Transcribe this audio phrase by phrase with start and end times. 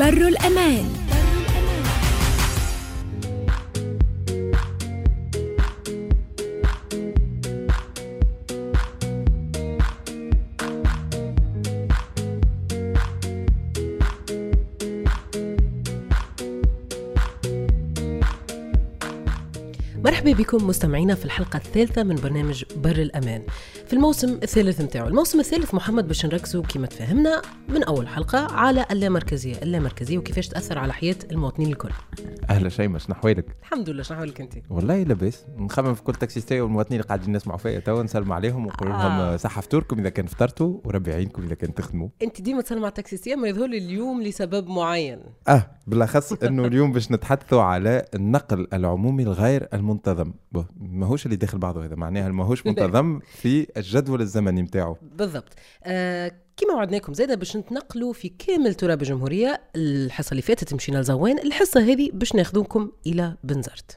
[0.00, 0.84] بر الأمان.
[20.04, 23.42] مرحبا بكم مستمعينا في الحلقة الثالثة من برنامج بر الأمان.
[23.90, 28.86] في الموسم الثالث نتاعو الموسم الثالث محمد باش نركزوا كما تفهمنا من أول حلقة على
[28.90, 31.90] اللامركزية اللامركزية وكيفاش تأثر على حياة المواطنين الكل.
[32.50, 36.60] أهلا شيماء شنو احوالك؟ الحمد لله شنو حوالك أنت؟ والله لاباس نخمم في كل taxiste
[36.60, 39.36] والمواطنين اللي قاعدين يسمعوا فيا توا نسلم عليهم ونقول لهم آه.
[39.36, 42.08] صحة فطوركم إذا كان فطرتوا وربي يعينكم إذا كان تخدموا.
[42.22, 45.20] أنت ديما تسلم على التاكسيستية ما يظهر لي اليوم لسبب معين.
[45.48, 50.32] آه بالأخص إنه اليوم باش نتحدثوا على النقل العمومي الغير المنتظم.
[50.80, 55.52] ماهوش اللي داخل بعضه هذا معناها ماهوش منتظم في الجدول الزمني نتاعو بالضبط.
[55.84, 61.38] آه كما وعدناكم زاده باش نتنقلوا في كامل تراب الجمهورية الحصة اللي فاتت مشينا لزوان.
[61.38, 63.96] الحصة هذه باش ناخذوكم إلى بنزرت.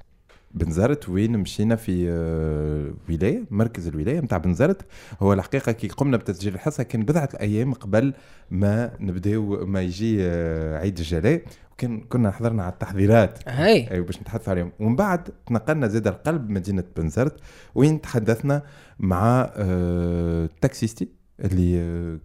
[0.51, 4.81] بنزرت وين مشينا في آه، ولاية مركز الولاية نتاع بنزرت.
[5.21, 8.13] هو الحقيقة كي قمنا بتسجيل الحصة كان بضعة أيام قبل
[8.51, 11.41] ما نبداو ما يجي آه، عيد الجلاء.
[11.83, 13.39] وكان كنا حضرنا على التحضيرات.
[13.47, 13.91] هاي.
[13.91, 14.71] أيوه باش نتحدث عليهم.
[14.79, 17.35] ومن بعد تنقلنا زاد القلب مدينة بنزرت
[17.75, 18.61] وين تحدثنا
[18.99, 21.07] مع آه، taxiste
[21.39, 22.19] اللي آه،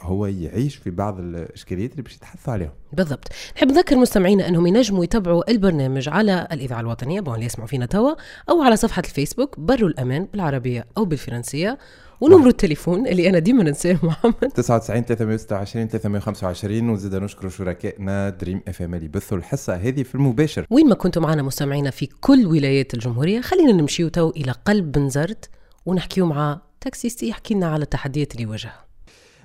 [0.00, 2.70] هو يعيش في بعض الإشكاليات اللي باش يتحدثوا عليهم.
[2.92, 3.28] بالضبط.
[3.56, 7.20] نحب نذكر مستمعينا أنهم ينجموا يتابعوا البرنامج على الإذاعة الوطنية.
[7.20, 8.14] bon اللي يسمعوا فينا توا
[8.50, 11.78] أو على صفحة الفيسبوك بر الأمان بالعربية أو بالفرنسية.
[12.24, 14.48] ونمروا التليفون اللي أنا ديما ننساه محمد.
[14.54, 20.66] 99 326 325 وزاد نشكر شركائنا دريم إف إم اللي بثوا الحصة هذه في المباشر.
[20.70, 25.50] وين ما كنتم معنا مستمعينا في كل ولايات الجمهورية خلينا نمشيو تو إلى قلب بنزرت
[25.86, 28.84] ونحكيو مع تاكسيستي يحكي لنا على التحديات اللي واجهها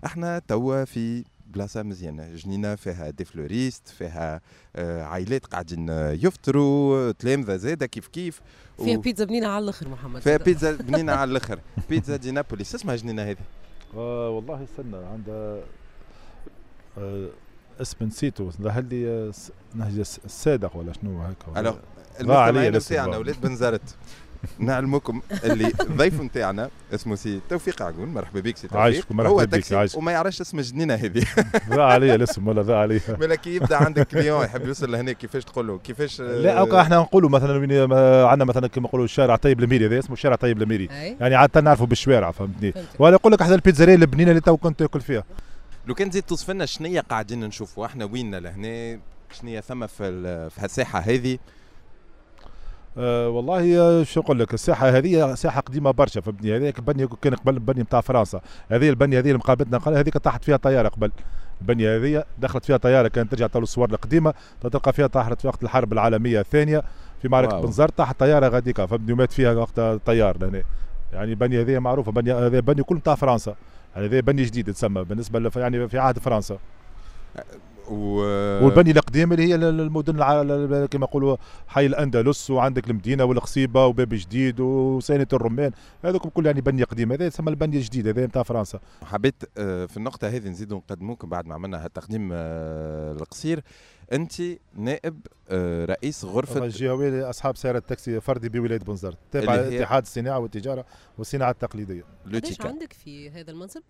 [0.06, 2.36] إحنا توا في بلاصة مزيانة.
[2.36, 4.42] جنينة فيها des fleuristes فيها
[4.76, 8.42] آه، عائلات قاعدين يفطروا تلامذة زاده كيف كيف.
[8.78, 10.22] و- فيها بيتزا بنينة على الآخر محمد.
[10.22, 11.60] فيها بيتزا بنينة على الآخر.
[11.90, 13.38] بيتزا di Napoli شو اسمها الجنينة هذه؟
[13.96, 15.62] آه والله استنى عندها
[16.98, 17.30] آه
[17.82, 18.50] اسم نسيته.
[18.50, 19.32] ظهر لي آه،
[19.76, 21.80] نهج الصادق ولا شنو هكا عليا
[22.22, 23.18] المستمعين نتاعنا.
[23.18, 23.96] ولاد بنزرت
[24.60, 28.82] نعلمكم اللي الضيف نتاعنا اسمه سي توفيق عقول مرحبا بك سي توفيق.
[28.82, 29.76] عايشك، مرحبا هو بك، تاكسي.
[29.76, 29.98] عايشك.
[29.98, 31.24] وما يعرفش اسم الجنينه هذه.
[31.70, 33.00] ضاع عليا الاسم ولا ضاع عليا.
[33.20, 36.98] مالا كي يبدأ عندك client يحب يوصل لهنا كيفاش تقول له كيفاش لا أوكا إحنا
[36.98, 40.86] نقولوا مثلا عندنا مثلا كما نقولوا الشارع طيب الميري هذا اسمه شارع طيب الميري
[41.20, 42.88] يعني عادة نعرفوا بالشوارع فهمتني؟ فهمت.
[43.00, 45.24] ولا يقول لك احد البيتزاريا اللبنانية اللي تو كنت تاكل فيها.
[45.88, 49.00] لو كان زيد توصف لنا شنية قاعدين نشوفوا إحنا ويننا لهنا؟
[49.42, 51.38] شنية ثم في ال- في هالساحه هذه.
[53.00, 57.54] أه والله شو نقول لك الساحة هذه ساحة قديمة برشا فهمتني؟ هذيك البنيه كان قبل
[57.54, 58.42] البنيه نتاع فرنسا.
[58.70, 61.12] هذه البنية هذه اللي مقابلتنا قال هذيك طاحت فيها طيارة قبل.
[61.62, 65.64] البنية هذه دخلت فيها طيارة كانت ترجع تو الصور القديمة تلقى فيها طاحت في وقت
[65.64, 66.84] الحرب العالمية الثانية.
[67.22, 67.62] في معركة.
[67.62, 70.64] بنزرت طاحت طيارة غاديكا فهمتني؟ ومات فيها وقت طيار لهنا.
[71.14, 73.56] يعني البنية هذه معروفة بنية هذه بنيه كل نتاع فرنسا.
[73.96, 76.58] يعني هذه بنية جديد تسمى بالنسبة يعني في عهد فرنسا.
[77.92, 78.16] و...
[78.66, 80.16] والبنيه القديمه اللي هي ال- المدن
[80.86, 85.72] كما يقولوا حي الأندلس وعندك المدينة والقصيبة وباب جديد وسينه الرمان.
[86.06, 88.80] هذوك كل يعني بنيه قديمه هذا يسمى البنيه الجديده هذا نتاع فرنسا.
[89.04, 93.64] حبيت آه، في النقطة هذه نزيدوا نقدموكم بعد ما عملنا هالتقديم آه، القصير.
[94.14, 94.34] أنت
[94.76, 95.20] نائب
[95.50, 100.86] آه، رئيس غرفة الجهوي أصحاب سيارة التاكسي فردي بولاية بنزرت تابع اتحاد الصناعة والتجارة
[101.18, 102.04] والصناعة التقليدية.
[102.26, 102.68] لوتيكا.
[102.68, 103.82] عندك في هذا المنصب؟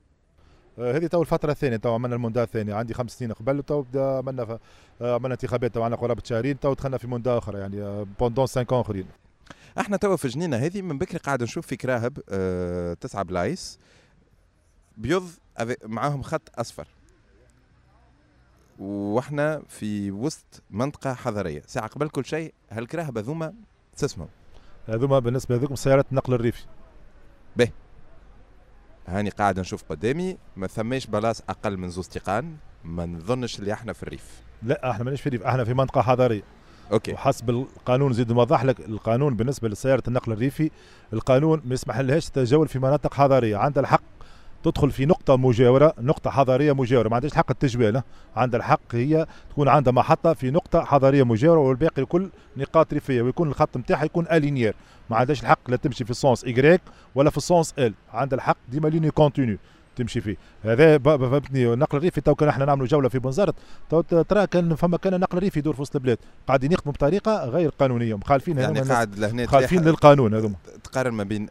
[0.79, 2.73] آه، هذه تو الفترة الثانية تو عملنا ال mandat الثاني.
[2.73, 4.59] عندي خمس سنين قبل تو بدأ عملنا ف-
[5.01, 8.81] آه، عملنا انتخابات تو عندنا قرابة شهرين تو دخلنا في mandat أخرى يعني pendant 5
[8.81, 9.05] أخرين.
[9.79, 13.79] إحنا توا في جنينة هذه من بكري قاعد نشوف في كراهب آه، تسعة بلايص
[14.97, 15.29] بيض
[15.85, 16.87] معاهم خط أصفر.
[18.79, 21.61] وإحنا في وسط منطقة حضرية.
[21.67, 23.53] ساعة قبل كل شيء هالكراهب هذوما
[24.03, 24.27] اسمهم
[24.87, 26.65] هذوما بالنسبة لذوكم سيارات النقل الريفي.
[29.09, 32.55] هاني قاعد نشوف قدامي ما ثماش بلايص أقل من زوز تيقان.
[32.83, 34.41] ما نظنش اللي إحنا في الريف.
[34.63, 36.43] لا إحنا مانيش في الريف إحنا في منطقة حضرية.
[36.91, 37.13] OK.
[37.13, 40.71] وحسب القانون زيد نوضح لك القانون بالنسبة لسيارة النقل الريفي.
[41.13, 43.57] القانون ما يسمح لهاش تتجول في مناطق حضرية.
[43.57, 44.01] عندها الحق
[44.63, 47.09] تدخل في نقطة مجاورة نقطة حضرية مجاورة.
[47.09, 48.03] ما عندهاش حق التجوال ها.
[48.35, 53.47] عندها الحق هي تكون عندها محطة في نقطة حضرية مجاورة والباقي الكل نقاط ريفية ويكون
[53.49, 54.75] الخط نتاعها يكون à linéaire.
[55.09, 56.81] ما عندهاش الحق لا تمشي في ال sens إيكغيك
[57.15, 59.57] ولا في ال sens ال عندها الحق ديما ligne continue.
[59.95, 60.37] تمشي فيه.
[60.63, 63.55] هذا فهمتني النقل الريفي تو كان إحنا نعملوا جولة في بنزرت.
[63.89, 66.17] تو ترى كان فما كان نقل ريفي يدور في وسط البلاد.
[66.47, 68.15] قاعدين يخدموا بطريقة غير قانونية.
[68.15, 70.55] مخالفين يعني قاعد لهنا مخالفين للقانون هذوما.
[70.83, 71.47] تقارن ما بين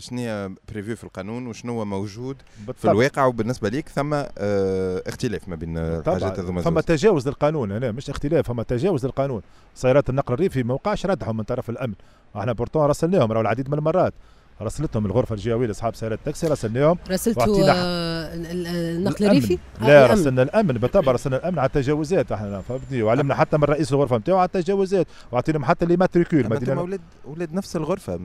[0.00, 2.92] شنو هي prévu في القانون وشنو هو موجود في بالطبع.
[2.92, 3.24] الواقع.
[3.24, 6.80] وبالنسبة ليك ثم آه، اختلاف ما بين الحاجات طبعا هذوما فما.
[6.80, 7.72] تجاوز للقانون.
[7.72, 8.48] هنا مش اختلاف.
[8.48, 9.42] فما تجاوز للقانون.
[9.74, 11.94] سيارات النقل الريفي ما وقعش ردعهم من طرف الأمن.
[12.36, 13.32] إحنا pourtant راسلناهم.
[13.32, 14.14] راهو العديد من المرات.
[14.60, 16.98] راسلتهم الغرفة الجهوية لأصحاب سيارات التاكسي راسلناهم.
[17.10, 19.36] راسلتوا واعطينا آه، ال- ال- النقل الأمن.
[19.38, 20.10] الريفي؟ آه، لا الأمن.
[20.18, 20.74] راسلنا الأمن.
[20.74, 22.32] بالطبع راسلنا الأمن على التجاوزات.
[22.32, 25.06] إحنا فهمتني؟ وعلمنا حتى من رئيس الغرفة نتاعو على التجاوزات.
[25.32, 28.20] واعطيناهم حتى les matricules مدينة ولاد ولاد نفس الغرفة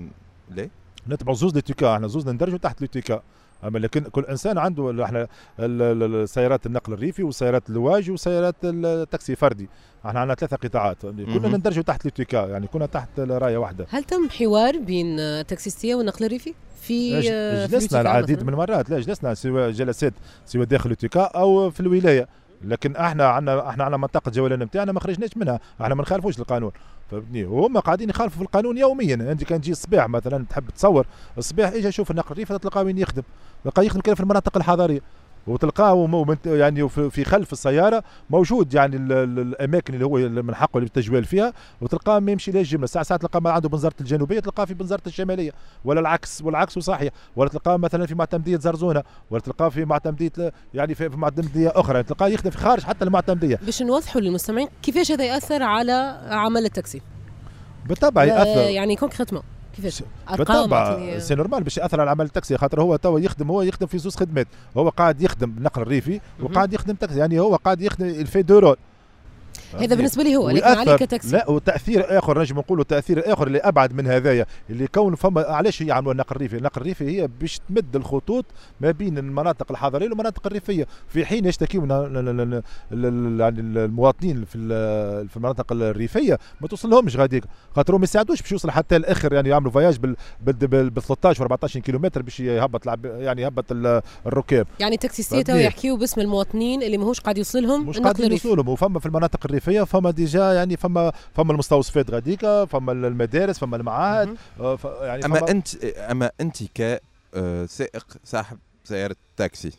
[0.51, 0.69] ليه؟
[1.09, 3.21] نتبعوا زوز l'UTICA إحنا زوز ندرجوا تحت l'UTICA
[3.67, 5.21] أما لكن كل إنسان عنده إحنا
[5.59, 9.69] ال- ال- ال- سيارات النقل الريفي وسيارات اللواج وسيارات التاكسي فردي.
[10.05, 11.01] إحنا عندنا ثلاثة قطاعات.
[11.01, 11.55] كلنا مهم.
[11.55, 13.85] ندرجوا تحت l'UTICA يعني كنا تحت راية واحدة.
[13.89, 17.21] هل تم حوار بين ال taxistes والنقل الريفي في آه،
[17.65, 18.89] في جلسنا l'UTICA العديد مثلاً؟ من المرات.
[18.89, 20.13] لا جلسنا سواء جلسات
[20.45, 22.27] سواء داخل l'UTICA أو في الولاية.
[22.65, 25.59] لكن إحنا عندنا إحنا على منطقة جولان نتاعنا ما خرجناش منها.
[25.81, 26.71] إحنا ما نخالفوش القانون.
[27.13, 29.15] فهمتني؟ وهم قاعدين يخالفوا في القانون يوميا.
[29.15, 31.05] انت كان تجي الصباح مثلا تحب تصور
[31.37, 33.23] الصباح أجي شوف النقل الريفي تلقاه وين يخدم.
[33.63, 35.01] تلقاه يخدم كده في المناطق الحضريه
[35.47, 41.25] وتلقاه يعني في خلف السيارة موجود يعني ال- ال- الأماكن اللي هو من حقه التجوال
[41.25, 44.73] فيها وتلقاه ما يمشي لها الجمله ساعه ساعة تلقاه ما عنده بنزرت الجنوبية تلقاه في
[44.73, 45.51] بنزرت الشمالية
[45.85, 47.13] ولا العكس والعكس صحيح.
[47.35, 50.31] ولا تلقاه مثلا في معتمدية زرزونة ولا تلقاه في معتمدية
[50.73, 51.93] يعني في معتمدية أخرى.
[51.95, 53.59] يعني تلقاه يخدم في خارج حتى المعتمدية.
[53.65, 57.01] باش نوضحوا للمستمعين كيفاش هذا يأثر على عمل التاكسي.
[57.89, 58.69] بالطبع يأثر.
[58.69, 59.43] يعني concrètement
[59.75, 61.19] كيفاش أرقام بالطبع.
[61.19, 64.15] سي normal باش يأثر على عمل التاكسي خاطر هو توا يخدم هو يخدم في زوز
[64.15, 64.47] خدمات
[64.77, 68.77] هو قاعد يخدم بالنقل الريفي وقاعد يخدم تاكسي يعني هو قاعد يخدم الفي deux rôles
[69.79, 73.59] هذا بالنسبة لي هو لكن عليك كتاكسي لا وتأثير آخر نجم نقولوا تأثير آخر اللي
[73.59, 77.59] أبعد من هذايا اللي كون فما علاش هي عملوا النقل الريفي؟ النقل الريفي هي باش
[77.69, 78.45] تمد الخطوط
[78.81, 80.87] ما بين المناطق الحضريه والمناطق الريفية.
[81.07, 82.61] في حين يشتكيون يعني
[82.91, 84.57] المواطنين في
[85.29, 87.43] في المناطق الريفية ما توصلهمش غاديك
[87.75, 91.45] خاطر ما يساعدوش باش يوصل حتى الآخر يعني يعملوا voyage بال بال بال 13 و
[91.45, 94.67] 14 كيلومتر باش يهبط يعني يهبط ال- الركاب.
[94.79, 95.07] يعني تو
[95.47, 95.63] فهمتني.
[95.63, 98.47] يحكيوا باسم المواطنين اللي ماهوش قاعد يوصلهم مش الريفي.
[98.47, 103.77] يوصلوا وفما في المناطق الريفية فما déjà يعني فما فما المستوصفات غاديكا فما المدارس فما
[103.77, 104.35] المعاهد.
[104.59, 109.71] آه، ف- يعني أما أنت أما أنت كسائق صاحب سيارة تاكسي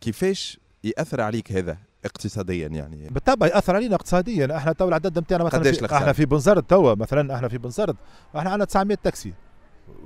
[0.00, 4.56] كيفاش يأثر عليك هذا اقتصاديا يعني؟ بالطبع يأثر علينا اقتصاديا.
[4.56, 7.96] إحنا تو العدد نتاعنا مثلا في؟ إحنا في بنزرت توا مثلا إحنا في بنزرت
[8.36, 9.32] إحنا عندنا 900 تاكسي.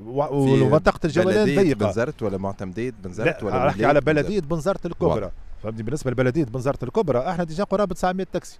[0.04, 1.86] ومنطقة الجولان بلدية ضيقة.
[1.86, 5.30] بنزرت ولا معتمدية بنزرت لا ولا أحكي ولاية على؟ بلدية بنزرت الكبرى.
[5.62, 8.58] فهمتني؟ بالنسبة لبلدية بنزرت الكبرى إحنا déjà قرابة 900 تاكسي.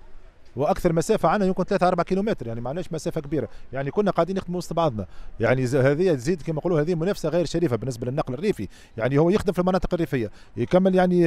[0.56, 3.48] وأكثر مسافة عندنا يمكن 3 4 كيلومتر يعني معناش مسافة كبيرة.
[3.72, 5.06] يعني كنا قاعدين نخدموا وسط بعضنا.
[5.40, 8.68] يعني هذه تزيد كما نقولوا هذه منافسة غير شريفة بالنسبة للنقل الريفي.
[8.96, 11.20] يعني هو يخدم في المناطق الريفية يكمل يعني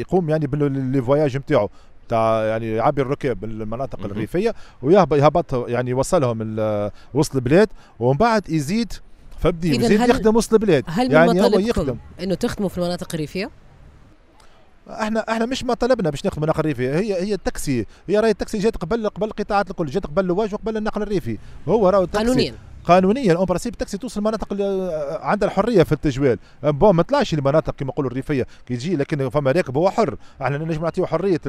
[0.00, 1.70] يقوم يعني بال voyage نتاعو
[2.08, 4.10] تاع يعني يعبي الركاب بالمناطق مهم.
[4.10, 7.68] الريفية ويهبط يهبط يعني يوصلهم ال- وسط البلاد
[8.00, 8.92] ومن بعد يزيد
[9.38, 10.84] فبدي يزيد يخدم وسط البلاد.
[10.86, 11.96] هل من يعني هو يخدم.
[12.22, 13.50] إنه تخدموا في المناطق الريفية؟
[14.90, 17.86] إحنا إحنا مش ما طلبنا باش ناخذ مناقل الريفي هي هي التاكسي.
[18.08, 21.38] هي راهي التاكسي جات قبل قبل القطاعات الكل جات قبل اللواج وقبل النقل الريفي.
[21.68, 22.54] هو راهو التاكسي قانونيا.
[22.84, 23.34] قانونيا.
[23.34, 24.52] en principe التاكسي توصل المناطق
[25.22, 26.38] عندها الحرية في التجوال.
[26.62, 28.46] بون ما طلعش المناطق كما نقولوا الريفية.
[28.66, 30.16] كي يجي لكن فما راكب هو حر.
[30.42, 31.40] إحنا نجم نعطيه حرية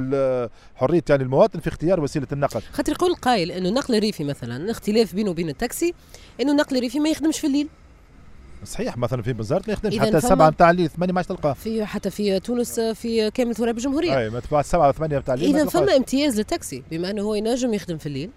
[0.75, 2.61] حرية يعني المواطن في اختيار وسيلة النقل.
[2.71, 5.93] خاطر يقول قائل إنه النقل الريفي مثلا الاختلاف بينه وبين التاكسي
[6.41, 7.67] إنه النقل الريفي ما يخدمش في الليل.
[8.63, 11.85] صحيح مثلا في بنزرت ما يخدمش حتى السبعه نتاع الليل ثمانية ما عادش تلقاه في
[11.85, 15.69] حتى في تونس في كامل تراب الجمهوريه أي ما تبع السبعه وثمانية نتاع الليل اذا.
[15.69, 18.29] فما امتياز للتاكسي بما إنه هو ينجم يخدم في الليل.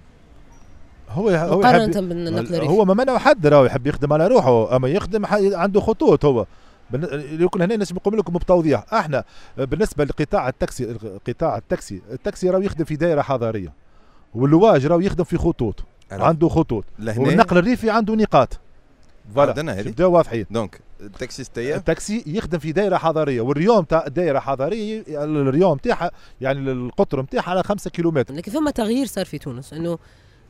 [1.11, 4.76] هو هو مقارنة يحب بالنقل الريفي هو ما منع حد راهو يحب يخدم على روحه
[4.76, 6.47] أما يخدم عنده خطوط هو.
[6.90, 8.85] بن- يكون هنا نجم نقول لكم بتوضيح.
[8.95, 9.25] أحنا
[9.57, 10.97] بالنسبة لقطاع التاكسي
[11.28, 13.73] قطاع التاكسي التاكسي راهو يخدم في دائرة حضارية
[14.35, 15.85] واللواج راهو يخدم في خطوط.
[16.11, 16.85] عنده خطوط.
[17.28, 18.61] والنقل الريفي عنده نقاط.
[19.37, 25.04] هذه؟ نبداو واضحين donc التاكسيستيه التاكسي يخدم في دائره حضارية وال rayon تاع دائره حضارية
[25.09, 28.35] ال rayon تاعها يعني القطر نتاعها على 5 كيلومتر.
[28.35, 29.99] لكن فما تغيير صار في تونس إنه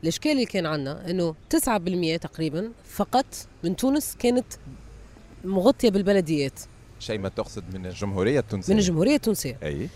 [0.03, 3.25] الإشكال اللي كان عندنا إنه 9% تقريبا فقط
[3.63, 4.45] من تونس كانت
[5.45, 6.59] مغطية بالبلديات.
[6.99, 8.73] شيء ما تقصد من الجمهورية التونسية.
[8.73, 9.57] من الجمهورية التونسية.
[9.63, 9.89] أي.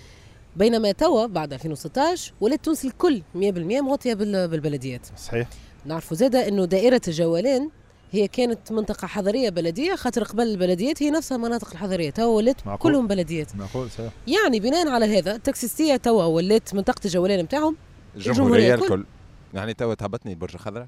[0.55, 5.01] بينما توا بعد 2016 ولات تونس الكل 100% مغطية بال- بالبلديات.
[5.17, 5.48] صحيح.
[5.86, 7.69] نعرفوا زاده إنه دائرة الجولان
[8.12, 12.56] هي كانت منطقة حضرية بلدية خاطر قبل البلديات هي نفسها المناطق الحضرية توا ولات.
[12.80, 13.56] كلهم بلديات.
[13.56, 14.12] معقول صحيح.
[14.28, 17.75] يعني بناء على هذا التاكسيستية توا ولات منطقة الجولان نتاعهم
[18.16, 18.86] الجمهورية الكل.
[18.86, 19.06] الكل.
[19.54, 20.88] يعني توا تهبطني البرج الخضراء؟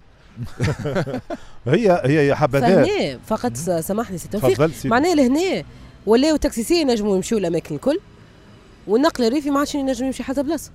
[1.68, 4.50] هي هي هي حبذا فهنا فقط سامحني سي توفيق.
[4.50, 5.64] تفضل سيدي معناه لهنا
[6.06, 8.00] ولاو تاكسيستيه ينجموا يمشوا الاماكن الكل
[8.88, 10.72] والنقل الريفي ما عادش ينجم يمشي حتى بلاصة.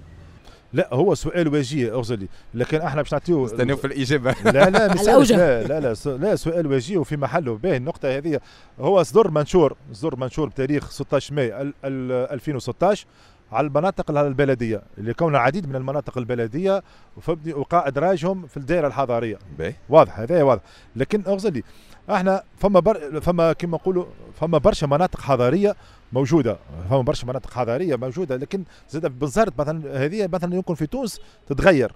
[0.72, 4.34] لا هو سؤال وجيه اغزلي لكن أحنا باش نعطيو استنوا في الإجابة.
[4.44, 4.68] لا لا.
[4.94, 7.56] لا لا لا لا سؤال وجيه وفي محله.
[7.56, 8.40] باهي النقطة هذه
[8.80, 13.06] هو صدر منشور صدر منشور بتاريخ 16 ماي ال- ال- 2016
[13.52, 16.82] على المناطق البلدية اللي كون العديد من المناطق البلدية
[17.16, 19.38] وفبني وقاع إدراجهم في الدائرة الحضارية.
[19.58, 19.74] باهي.
[19.88, 20.62] واضح هذا واضح.
[20.96, 21.62] لكن اغزلي
[22.10, 24.04] أحنا فما بر فما كما نقولوا
[24.40, 25.76] فما برشا مناطق حضارية
[26.12, 26.58] موجودة.
[26.90, 31.92] فما برشا مناطق حضارية موجودة لكن زاد بنزرت مثلا هذه مثلا يمكن في تونس تتغير.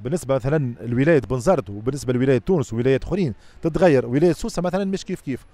[0.00, 4.06] بالنسبة مثلا لولاية بنزرت وبالنسبة لولاية تونس وولايات أخرين تتغير.
[4.06, 5.44] ولاية سوسة مثلا مش كيف كيف.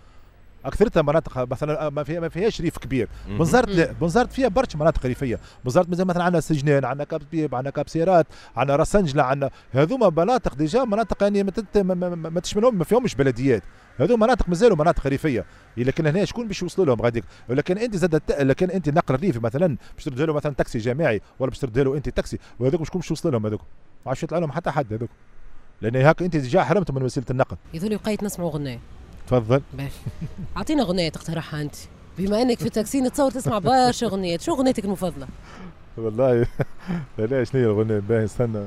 [0.64, 3.08] اكثرتها مناطق مثلا ما فيها ما فيهاش ريف كبير.
[3.28, 5.38] بنزرت لا بنزرت فيها برشا مناطق ريفية.
[5.64, 9.50] بنزرت مثلا مثلا عندنا سجنان عندنا كاب نيقرو عندنا كاب سيراط عندنا راس انجلة عندنا
[9.72, 11.78] هذوما مناطق déjà مناطق يعني ما, تت...
[11.78, 13.62] ما, ما, ما, ما تشملهم ما فيهمش بلديات.
[13.98, 15.44] هذو مناطق مازالوا مناطق ريفية.
[15.76, 19.76] لكن هنا شكون باش يوصل لهم غاديك؟ ولكن أنت زاد لكن أنت نقل ريفي مثلا
[19.94, 23.10] باش ترد له مثلا تاكسي جماعي ولا باش ترد له أنت تاكسي وهذوك شكون باش
[23.10, 23.60] يوصل لهم هذوك.
[23.60, 25.10] ما عادش يطلع لهم حتى حد هذوك.
[25.82, 27.56] لأن هاك أنت déjà حرمتهم من وسيلة النقل.
[27.74, 28.78] يظل بقيت نسمعوا غنايه
[29.26, 29.62] تفضل.
[30.56, 31.74] أعطينا غنيه تقترحها أنت.
[32.18, 35.26] بما إنك في التاكسي نتصور تسمع برشا غنيات شو غنيتك المفضلة؟
[35.96, 36.46] والله
[37.18, 38.66] لا شنو هي الغنية باهي استنى.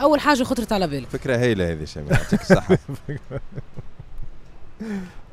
[0.00, 1.08] أول حاجة خطرت على بالك.
[1.08, 2.78] فكرة هايلة هذه شامل يعطيك الصحة.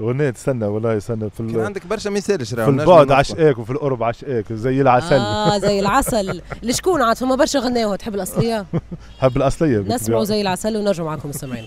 [0.02, 1.60] غنية استنى والله استنى في كان.
[1.60, 5.16] عندك برشا ما يسالش في البعد عشقاك وفي القرب عشقاك زي العسل.
[5.16, 6.42] آه زي العسل.
[6.64, 8.66] لشكون عاد؟ فما برشا غناوها تحب الأصلية؟
[9.22, 10.24] حب الأصلية نسمعوا.
[10.24, 11.66] زي العسل ونرجع معكم مستمعين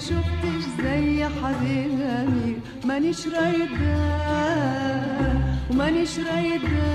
[0.00, 2.58] شفتش زي حبيبي.
[2.84, 3.96] مانيش رايدة
[5.70, 6.90] ومانيش رايدة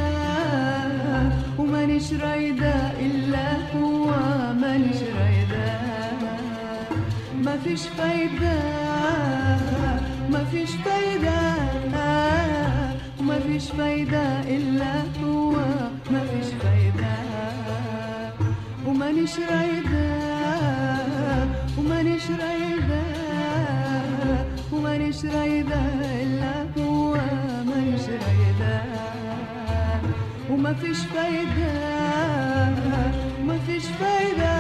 [1.60, 4.06] ومانيش رايدة إلا هو.
[4.62, 5.66] مانيش رايدة
[7.46, 8.58] مفيش فايدة
[10.30, 11.42] مفيش فايدة
[13.22, 14.94] مفيش فايدة إلا
[15.24, 15.52] هو.
[16.12, 17.16] مفيش فايدة
[18.88, 19.75] ومانيش رايدة
[30.66, 32.72] ومفيش فايدة
[33.44, 34.55] مفيش فايدة.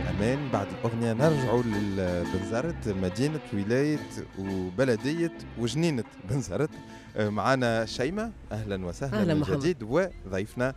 [0.00, 0.38] أمان.
[0.52, 3.98] بعد الأغنية نرجعوا لبنزرت مدينة ولاية
[4.38, 6.70] وبلدية وجنينة بنزرت
[7.16, 8.30] آه، معنا شيماء.
[8.52, 9.58] أهلا وسهلا أهلا من محمد.
[9.58, 10.74] جديد وضيفنا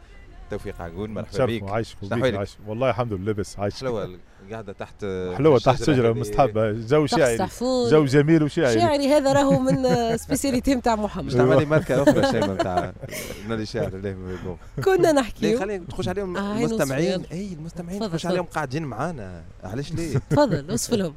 [0.52, 2.58] توفيق عقول مرحبا بك وبيك أحوالك؟ عايش.
[2.68, 3.80] والله الحمد لله لاباس عايش.
[3.80, 4.18] حلوة
[4.52, 6.14] قاعدة تحت حلوة تحت شجرة.
[6.14, 6.72] مستحبة.
[6.72, 7.48] جو شاعري.
[7.62, 8.80] جو جميل وشاعري.
[8.80, 12.94] شاعري هذا راهو من spécialité نتاع مش محمد تعمل لي marque أخرى شيماء نتاع
[13.48, 14.16] نادي شاعر.
[14.86, 17.26] كنا نحكي خلينا تخش عليهم آه، المستمعين.
[17.32, 18.26] إي المستمعين تخش.
[18.26, 19.44] عليهم قاعدين معانا.
[19.64, 21.14] علاش ليه؟ تفضل وصف لهم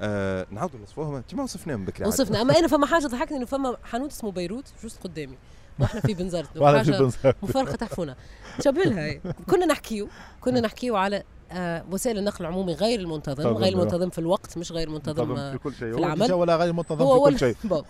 [0.00, 2.06] آه نعاودوا نوصفوهم كيما وصفناهم بكري.
[2.08, 2.42] وصفنا.
[2.42, 5.36] أما أنا فما حاجة ضحكني إنه فما حانوت اسمه بيروت جوست قدامي.
[5.78, 6.56] وإحنا في بنزرت.
[6.60, 7.36] وأنا في بنزرت.
[7.42, 8.16] مفارقة تحفونه
[8.64, 9.20] شبلها هي.
[9.50, 10.08] كنا نحكيو
[10.40, 13.84] كنا نحكيو على آه وسائل النقل العمومي غير المنتظم منتظم، غير أيوة.
[13.84, 15.92] منتظم في الوقت مش غير منتظم في كل شيء.
[15.92, 16.32] في العمل.
[16.32, 17.56] ولا غير منتظم في كل شيء.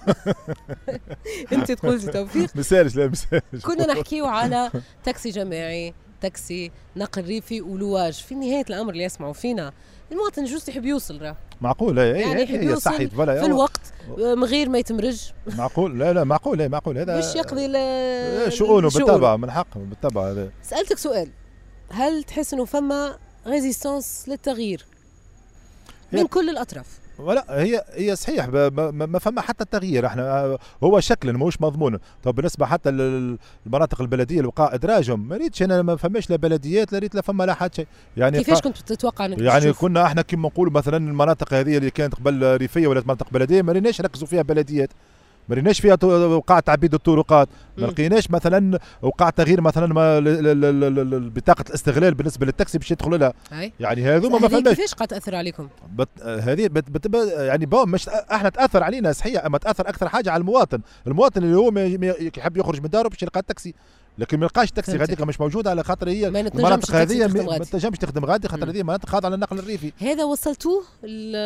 [1.53, 2.57] انت تقولي توفيق.
[2.57, 4.71] مسالش لا مسالش كنا نحكيو على
[5.05, 8.13] تاكسي جماعي تاكسي نقل ريفي ولواج.
[8.13, 9.73] في نهاية الأمر اللي يسمعوا فينا.
[10.13, 11.37] المواطن juste يحب يوصل راه.
[11.61, 13.81] معقول هي يعني هي, يحب هي يوصل ولا في الوقت
[14.19, 15.33] من غير ما يتمرج.
[15.47, 18.89] معقول لا لا معقول هي معقول هذا باش يقضي آه، شؤونه.
[18.89, 20.51] بالطبع من حقه بالطبع هذا.
[20.63, 21.29] سألتك سؤال
[21.91, 24.87] هل تحس إنه فما résistance للتغيير؟
[26.13, 27.02] من كل الأطراف.
[27.23, 30.07] ولا هي هي صحيح ما, ما فما حتى تغيير.
[30.07, 31.99] إحنا آه، هو شكلا ماهوش مضمون.
[32.23, 36.93] طب بالنسبة حتى للمناطق البلدية اللي وقع ادراجهم ما ريتش أنا ما فماش لا بلديات
[36.93, 37.87] لا ريت لا فما لا حتى شيء
[38.17, 41.91] يعني كيفاش كنت تتوقع أنك يعني تشوف؟ كنا إحنا كما نقولوا مثلا المناطق هذه اللي
[41.91, 44.91] كانت قبل ريفية ولا مناطق بلديه ما ريناش ركزوا فيها بلديات.
[45.49, 47.87] ما ريناش فيها وقع تعبيد الطرقات ما.
[47.87, 49.95] لقيناش مثلا وقع تغيير مثلا
[51.29, 53.33] بطاقة الاستغلال بالنسبة للتاكسي باش يدخلوا لها.
[53.81, 56.09] يعني هذوما ما فماش كيفاش قاعد تاثر عليكم؟ بت...
[56.23, 56.91] هذه بت...
[56.91, 57.33] بت...
[57.33, 60.81] يعني bon مش أحنا تأثر علينا صحيح أما تأثر أكثر حاجة على المواطن.
[61.07, 61.73] المواطن اللي هو
[62.37, 63.75] يحب يخرج من داره باش يلقى التاكسي.
[64.19, 64.97] لكن ما يلقاش تاكسي.
[64.97, 67.65] غاديك مش موجوده على خاطر هي المناطق هذه ما غادي.
[67.65, 68.71] تنجمش تخدم غادي خاطر.
[68.71, 71.37] هذه مناطق خاضعة للنقل الريفي هذا وصلتوه ال-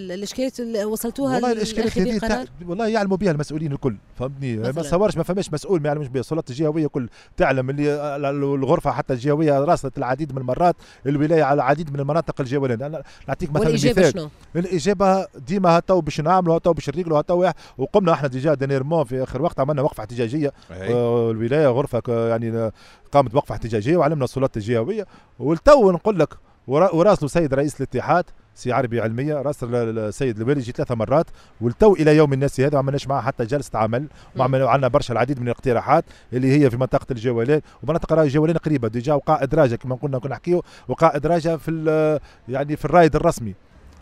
[0.00, 2.44] ال- الاشكاليات اللي وصلتوها والله الاشكاليات هذه؟ تع...
[2.68, 4.72] والله يعلموا بها المسؤولين الكل فهمتني ما.
[4.72, 8.16] تصورش ما فماش مسؤول ما يعلمش بها السلطات الجهوية كل تعلم اللي
[8.54, 13.52] الغرفة حتى الجهوية راسلت العديد من المرات الولاية على العديد من المناطق الجهوية أنا نعطيك
[13.52, 18.54] مثلا مثال شنو؟ الإجابة ديما هاتو باش نعملوا هاتو باش نريقلوا هاتو وقمنا إحنا déjà
[18.54, 20.52] dernièrement في آخر وقت عملنا وقفة احتجاجية.
[20.70, 22.70] آه، الولاية غرفة يعني
[23.12, 25.06] قامت بوقفة احتجاجية وعلمنا السلطات الجهويه
[25.38, 26.34] والتو نقول لك
[26.66, 31.26] ورا- وراسلوا سيد رئيس الاتحاد سي عربي علمية راسل السيد الوالي جي ثلاثة مرات.
[31.60, 34.06] والتو إلى يوم الناس هذا ما عملناش معاه حتى جلسة عمل.
[34.36, 38.88] وعملنا عندنا برشا العديد من الاقتراحات اللي هي في منطقة الجولان ومناطق راهي الجولان قريبة
[38.88, 43.54] déjà وقع ادراجه كما قلنا كنا نحكيو وقع ادراجه في يعني في الرايد الرسمي.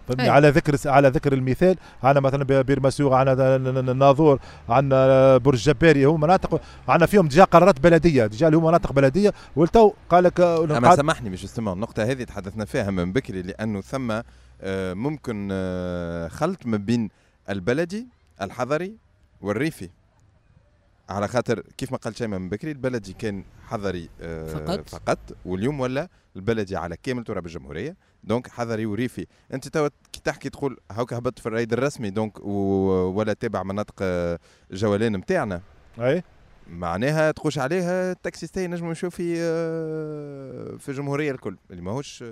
[0.09, 0.29] فهمني أي.
[0.29, 4.39] على ذكر على ذكر المثال عندنا مثلا بير مسيوغة عندنا الناظور
[4.69, 9.33] عندنا برج جباري هم مناطق عندنا فيهم déjà قرارات بلدية déjà اللي هم مناطق بلدية
[9.57, 13.81] والتو قال لك آه، أما سامحني مش استمع النقطة هذه تحدثنا فيها من بكري لأنه
[13.81, 14.21] ثم
[14.61, 17.09] آه، ممكن آه، خلط ما بين
[17.51, 18.07] البلدي
[18.43, 18.97] الحضري
[19.41, 19.89] والريفي
[21.13, 24.89] على خاطر كيف ما قال شيء من بكري البلدي كان حضري آه، فقط.
[24.89, 25.19] فقط.
[25.45, 27.97] واليوم ولا البلدي على كامل تراب الجمهورية.
[28.25, 29.27] donc حضري وريفي.
[29.55, 34.39] أنت توا كي تحكي تقول هاك هبطت في الرايد الرسمي donc ولا تابع مناطق آه،
[34.71, 35.61] جولان نتاعنا
[36.01, 36.23] أي.
[36.71, 41.57] معناها تخش عليها التاكسيستيه نجم نشوف في آه، في الجمهورية الكل.
[41.71, 42.25] اللي ماهوش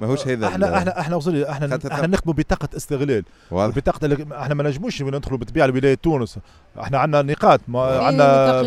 [0.00, 3.24] ماهوش هذا إحنا إحنا إحنا وصلي إحنا إحنا نخدموا بطاقة استغلال.
[3.72, 6.38] بطاقة اللي- إحنا ما نجموش ندخلوا بالطبيعه لولايه تونس.
[6.80, 8.62] إحنا عندنا نقاط ما عندنا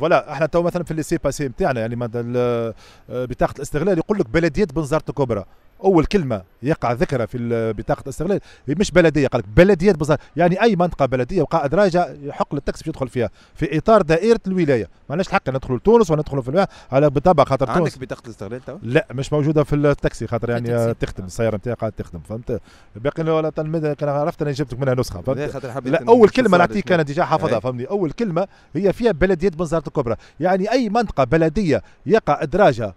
[0.00, 2.74] فوالا إحنا تو مثلا في اللي سي باسي نتاعنا يعني ال-
[3.08, 5.44] بطاقة الاستغلال يقول لك بلديه بنزرت الكبرى.
[5.84, 10.62] أول كلمة يقع ذكرها في بطاقة الاستغلال هي مش بلدية قال لك بلديه بنزرت يعني
[10.62, 13.30] أي منطقة بلدية وقع ادراجه يحق للتاكسي باش يدخل فيها.
[13.54, 14.88] في إطار دائرة الولاية.
[15.10, 18.64] ما لناش الحق ندخلوا لتونس وندخلوا في الولاية على بالطبع خاطر تونس عندك بطاقة الاستغلال
[18.64, 22.60] توا؟ لا مش موجودة في التاكسي خاطر يعني تخدم السيارة نتاعي قاعدة تخدم فهمت؟
[22.96, 25.38] باقي ولا تلميذ كان عرفت أنا جبت لك منها نسخة فهمت؟
[25.84, 27.60] لا أول كلمة نعطيك أنا déjà حافظها.
[27.60, 30.16] فهمني؟ أول كلمة هي فيها بلديه بنزرت الكبرى.
[30.40, 32.94] يعني أي منطقة بلدية يقع أدراجها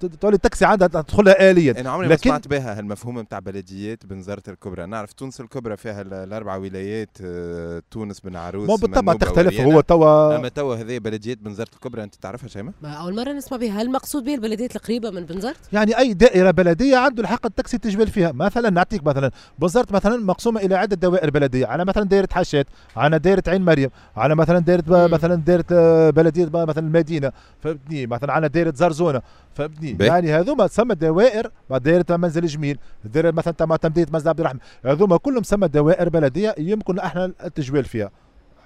[0.00, 4.06] ت- تولي التاكسي عندها تدخلها اليا أنا عمري ما لكن- سمعت بها هالمفهوم نتاع بلديات
[4.06, 9.14] بنزرت الكبرى نعرف تونس الكبرى فيها ال- الأربع ولايات آه، تونس بن عروس ما بالطبع
[9.14, 9.60] تختلف.
[9.60, 13.58] هو توا أما توا هذه بلديات بنزرت الكبرى أنت تعرفها شيماء؟ ما أول مرة نسمع
[13.58, 17.78] بها هل المقصود به البلديات القريبة من بنزرت؟ يعني أي دائرة بلدية عنده الحق التاكسي
[17.78, 22.28] تجبل فيها مثلا نعطيك مثلا بنزرت مثلا مقسومة إلى عدة دوائر بلدية على مثلا دائرة
[22.32, 22.66] حاشات
[22.96, 24.82] على دائرة عين مريم على مثلا دائرة.
[25.06, 29.22] مثلا دائرة آه، بلدية مثلا المدينة فهمتني مثلا على دائرة زرزونة
[29.54, 29.96] فهمتني.
[30.00, 32.78] يعني هذوما تسمى دوائر دائره منزل جميل.
[33.04, 34.60] دائره مثلا تم تمديد مسجد عبد الرحمن.
[34.84, 38.10] هذوما كلهم تسمى دوائر بلدية يمكن أحنا التجوال فيها.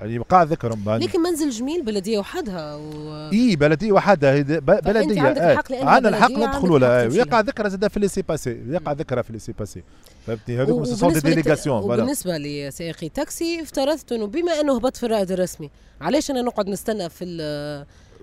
[0.01, 3.13] يعني قاعد ذكرهم يعني لكن منزل جميل بلدية وحدها و...
[3.33, 4.43] إي بلدية وحدها.
[4.61, 5.23] بلدية.
[5.23, 5.53] عندك آه.
[5.53, 7.41] الحق لأنها عندنا الحق ندخلوا عندك لها ويقع.
[7.41, 8.63] ذكرها زاد في laissez-passer.
[8.69, 9.83] يقع ذكرها في laissez-passer.
[10.27, 12.03] فهمتني؟ هذوك c'est des délégations voilà.
[12.03, 15.71] وبالنسبة لسائقي تاكسي افترضت إنه بما إنه هبط في الرائد الرسمي
[16.01, 17.25] علاش أنا نقعد نستنى في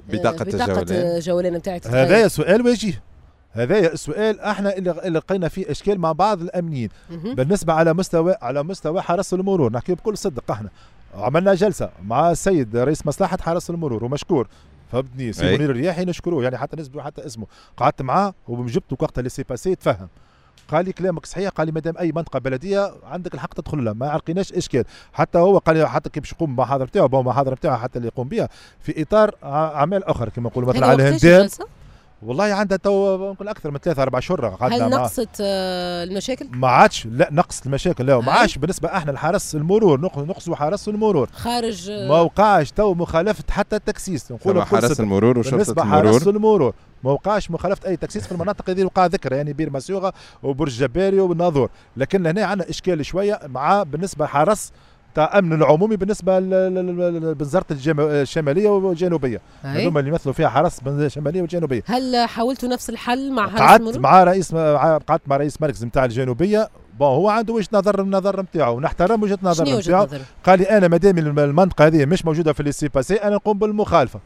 [0.09, 1.61] بطاقة بطاقه الجولان.
[1.87, 3.03] هذا سؤال وجيه
[3.51, 6.89] هذا السؤال إحنا اللي اللي لقينا فيه إشكال مع بعض الأمنيين.
[7.09, 10.69] بالنسبة على مستوى على مستوى حرس المرور نحكي بكل صدق إحنا.
[11.15, 14.47] عملنا جلسة مع السيد رئيس مصلحة حرس المرور ومشكور.
[14.91, 15.55] فهمتني سي.
[15.55, 17.45] منير الرياحي نشكروه يعني حتى نسبة حتى اسمه.
[17.77, 20.07] قعدت معاه وجبت وقتها ال laissez-passer تفهم
[20.67, 24.09] قال لي كلامك صحيح قال لي مادام أي منطقة بلدية عندك الحق تدخل لها ما
[24.09, 27.97] عرقناش إشكال حتى هو قال لي حتى كي باش يقوم بالمحاضرة نتاعو المحاضرة نتاعو حتى
[27.97, 31.49] اللي يقوم بها في إطار أعمال أخرى كما نقولوا مثلا هذا على الهندان؟
[32.25, 34.91] والله عندها تو نقول أكثر من ثلاثة أربع شهور قعدنا هل.
[34.91, 38.05] نقصت آه، المشاكل؟ ما عادش لا نقص المشاكل.
[38.05, 38.31] لا ما.
[38.31, 38.57] عادش.
[38.57, 41.29] بالنسبة إحنا لحرس المرور نق- نقصوا حرس المرور.
[41.33, 44.31] خارج آه، ما وقعش تو مخالفة حتى التكسيس.
[44.31, 46.35] نقول ثم حرس المرور وشرطة بالنسبة حرس المرور.
[46.35, 50.71] المرور ما وقعش مخالفة أي تكسيس في المناطق هذه وقع ذكر يعني بير مسيوغه وبرج
[50.79, 54.71] جباري والناظور لكن هنا عندنا إشكال شوية مع بالنسبة حرس
[55.15, 59.41] تاع امن العمومي بالنسبة ل- ل- ل- ل- بوزارة الجم- الشمالية والجنوبية.
[59.61, 64.55] هذوما اللي يمثلوا فيها حرس الشمالية والجنوبية هل حاولتوا نفس الحل مع قعدت؟ مع رئيس
[64.55, 68.77] قعدت مع رئيس مركز نتاع الجنوبية bon هو عنده وجهة نظر النظر نتاعو.
[68.77, 70.07] ونحترم وجهة نظر نتاعو؟
[70.45, 74.19] قال لي أنا مادام الم- المنطقة هذه مش موجودة في ال laissez-passer أنا نقوم بالمخالفة.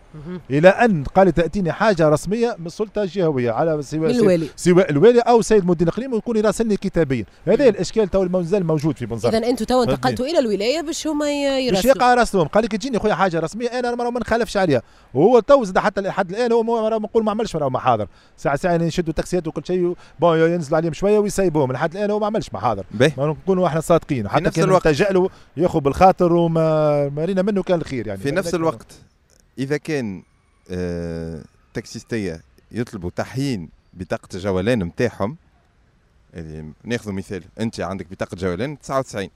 [0.52, 4.48] إلى أن قال لي تأتيني حاجة رسمية من السلطة الجهوية على سواء الوالي.
[4.56, 7.26] سواء الوالي أو سيد مدير الاقليم ويكون يراسلني كتابيا.
[7.48, 9.84] هذا الإشكال تو المازال موجود في بنزرت اذا أنتم تو.
[9.84, 11.94] انتقلتوا إلى الولاية باش هما ي- باش يراسلوا.
[11.96, 14.82] يقع راسلهم قال لك تجيني خويا حاجة رسمية أنا ما ما نخالفش عليها.
[15.14, 18.56] وهو تو زاد حتى لحد الآن هو ما- ما نقول ما عملش راهو محاضر ساعه
[18.56, 21.72] ساعة يشدوا تاكسيات وكل شيء bon ينزلوا عليهم شوية ويسيبوهم.
[21.72, 22.50] لحد الآن هو ما عملش
[22.92, 24.30] باهي ما نكونوا إحنا صادقين.
[24.30, 24.88] حتى نفس الوقت.
[24.88, 28.20] التجا له ياخذ بالخاطر وما ما رينا منه كان الخير يعني.
[28.20, 28.88] في نفس الوقت
[29.58, 30.24] إذا كان
[30.72, 31.42] آه،
[31.74, 32.42] تاكسيستيه
[32.72, 35.38] يطلبوا تحيين بطاقة الجولان نتاعهم
[36.34, 39.30] اللي ناخذ مثال أنت عندك بطاقة جولان 99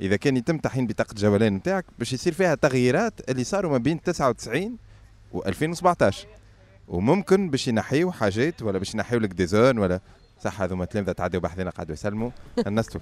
[0.00, 4.02] إذا كان يتم تحيين بطاقة الجولان نتاعك باش يصير فيها تغييرات اللي صاروا ما بين
[4.02, 4.76] 99
[5.32, 6.26] و 2017
[6.88, 10.00] وممكن باش ينحيوا حاجات ولا باش ينحيوا لك des zones ولا
[10.42, 12.30] صح هذوما تلامذه تعدوا بحذنا قعدوا يسلموا.
[12.66, 12.98] الناس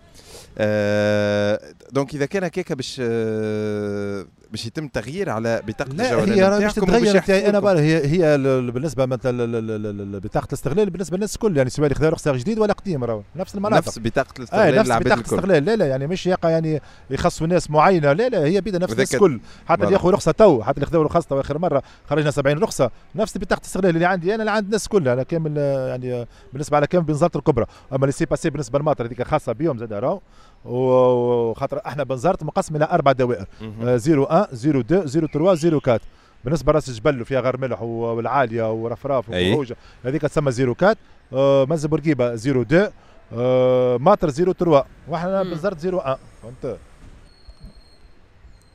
[0.59, 1.61] آه
[1.93, 6.59] donc إذا كان هكاك باش آه باش يتم تغيير على بطاقة لا الجولان هي راه
[6.59, 7.49] باش تتغير.
[7.49, 11.87] أنا بقى هي هي ال- ال- بالنسبة مثلا بطاقة الاستغلال بالنسبة للناس الكل يعني سواء
[11.87, 13.23] اللي خذا رخصه جديد ولا قديم راهو.
[13.37, 13.87] نفس المناطق.
[13.89, 15.35] نفس بطاقة الاستغلال نفس للعباد بطاقة الكل.
[15.35, 15.65] الاستغلال.
[15.65, 18.13] لا لا يعني مش يقع يعني يخصوا ناس معينة.
[18.13, 19.41] لا لا هي بيد نفس الناس الكل.
[19.67, 19.93] حتى اللي.
[19.95, 22.91] ياخذوا رخصة تو حتى اللي خذوا رخصة تو آخر مرة خرجنا 70 رخصة.
[23.15, 26.27] نفس بطاقة الاستغلال اللي عندي أنا اللي عند الناس كلها أنا كامل آه، يعني آه،
[26.53, 27.67] بالنسبة على كامل بنزرت الكبرى.
[27.93, 30.21] أما ال laissez-passer بالنسبة للماطر هذيك خاصة بيوم زاد راهو.
[30.65, 33.47] وخاطر إحنا بنزرت مقسم إلى أربع دوائر.
[33.61, 33.89] مهم.
[33.89, 36.01] آه، 01 02 03 04
[36.45, 39.25] بالنسبة راس الجبل وفيها غير ملح والعالية ورفراف.
[39.53, 40.97] وخروجة هذيك تسمى 04
[41.33, 42.89] آه، منزل بورقيبة 02
[43.33, 45.43] آه، ماطر 03 وإحنا.
[45.43, 46.79] بنزرت 01 فهمت؟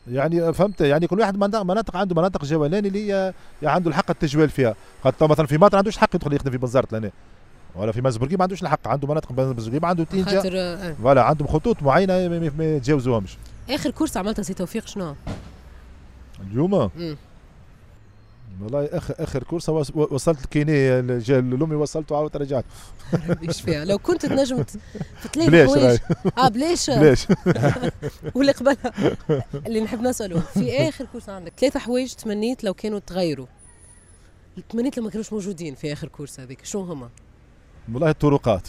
[0.07, 4.49] يعني فهمت؟ يعني كل واحد مناطق, مناطق عنده مناطق جولان اللي هي عنده الحق التجوال
[4.49, 4.75] فيها.
[5.03, 7.11] خاطر مثلا في ماطر ما عندوش حق يدخل يخدم في بنزرت لهنا.
[7.77, 11.47] ولا في منزل ما عندوش الحق عنده مناطق بنزرت عنده تينجا خاطر آه، voilà عندهم
[11.47, 13.37] خطوط معينة ما- ما ما يتجاوزوهمش
[13.69, 15.15] آخر course عملتها سي توفيق شنو؟
[16.51, 16.73] اليوم.
[18.61, 22.65] والله اخر آخر course وص- وصلت الكيني لامي وصلته عاودت رجعت.
[23.29, 23.85] ربي يشفيها.
[23.85, 24.79] لو كنت تنجم في
[25.33, 25.99] ثلاث بلاش
[26.37, 26.89] آه بلاش.
[26.99, 27.27] بلاش.
[28.35, 28.77] واللي قبلها.
[29.67, 33.47] اللي نحب نسأله في آخر كورس عندك ثلاثة حوايج تمنيت لو كانوا تغيروا.
[34.69, 37.09] تمنيت لو ما كانوش موجودين في آخر كورس هذيك شنو هما؟
[37.93, 38.67] والله الطرقات.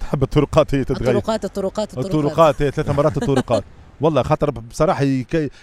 [0.00, 2.14] تحب الطرقات هي تتغير الطرقات الطرقات الطرقات.
[2.14, 3.64] الطرقات هي ثلاث مرات الطرقات.
[4.00, 5.04] والله خاطر بصراحة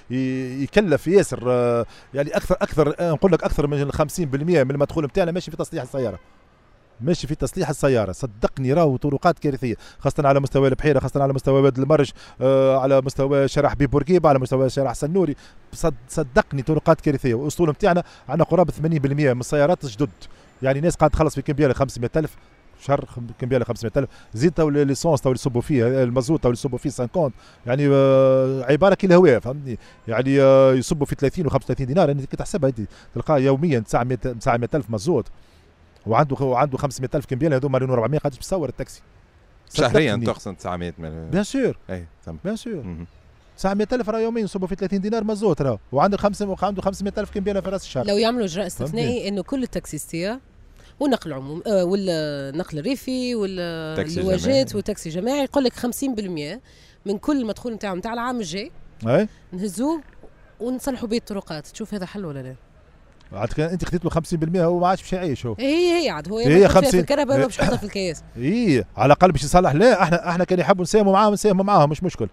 [0.09, 1.47] يكلف ياسر
[2.13, 6.19] يعني أكثر أكثر نقول لك أكثر من 50% من المدخول نتاعنا ماشي في تصليح السيارة.
[7.01, 8.11] ماشي في تصليح السيارة.
[8.11, 9.75] صدقني راهو طرقات كارثية.
[9.99, 14.29] خاصة على مستوى البحيرة خاصة على مستوى واد المرج آه على مستوى شارع حبيب بورقيبه
[14.29, 15.35] على مستوى شارع سنوري.
[15.73, 17.33] صد صدقني طرقات كارثية.
[17.33, 20.09] والاسطول نتاعنا عندنا قرابة 80% من السيارات جدد
[20.61, 22.35] يعني ناس قاعد تخلص في كمبياله 500000
[22.81, 26.77] شهر خم- كمبياله 500000 زيد تو l'essence تو اللي يصبوا فيه المازوت تو اللي يصبوا
[26.77, 27.31] فيه 50
[27.65, 32.07] يعني آه، عبارة كي الهواء فهمتني؟ يعني آه، يصبوا في 30 و35 دينار.
[32.09, 32.81] يعني كي تحسبها انت
[33.15, 35.25] تلقاه يوميا 900 900000 مازوت.
[36.05, 39.01] وعنده وعنده 500000 كمبياله هذوما رينو 400 قاعد تصور التاكسي.
[39.73, 40.15] شهريا.
[40.25, 41.77] تقسم 900 من bien sûr.
[41.89, 42.05] اي
[42.43, 42.75] bien sûr.
[42.83, 43.05] مهم.
[43.57, 45.79] 900000 راه يوميا يصبوا في 30 دينار مازوت راه.
[45.91, 48.05] وعنده 5 وعنده 500000 كمبياله في رأس الشهر.
[48.05, 50.39] لو يعملوا إجراء استثنائي إنه كل التاكسيستيه
[50.99, 54.65] والنقل العمومي آه والنقل الريفي جماعي.
[54.73, 55.43] والتاكسي جماعي.
[55.43, 56.59] يقول لك 50%
[57.05, 58.71] من كل المدخول نتاعهم نتاع العام الجاي
[59.07, 59.27] أي.
[59.51, 60.01] نهزوه
[60.59, 61.67] ونصلحوا بيه الطرقات.
[61.67, 62.55] تشوف هذا حل ولا لا؟
[63.31, 65.55] عاد كان أنت خديت له 50% هو ما عادش باش يعيش هو.
[65.59, 68.23] هي هي عاد هو هي يحط فيها 50 في الكهرباء ما باش يحطها في الكياس.
[68.37, 69.71] اي على الأقل باش يصلح.
[69.71, 72.27] لا إحنا إحنا كان يحبوا نساهموا معاهم نساهموا معاهم مش مشكل.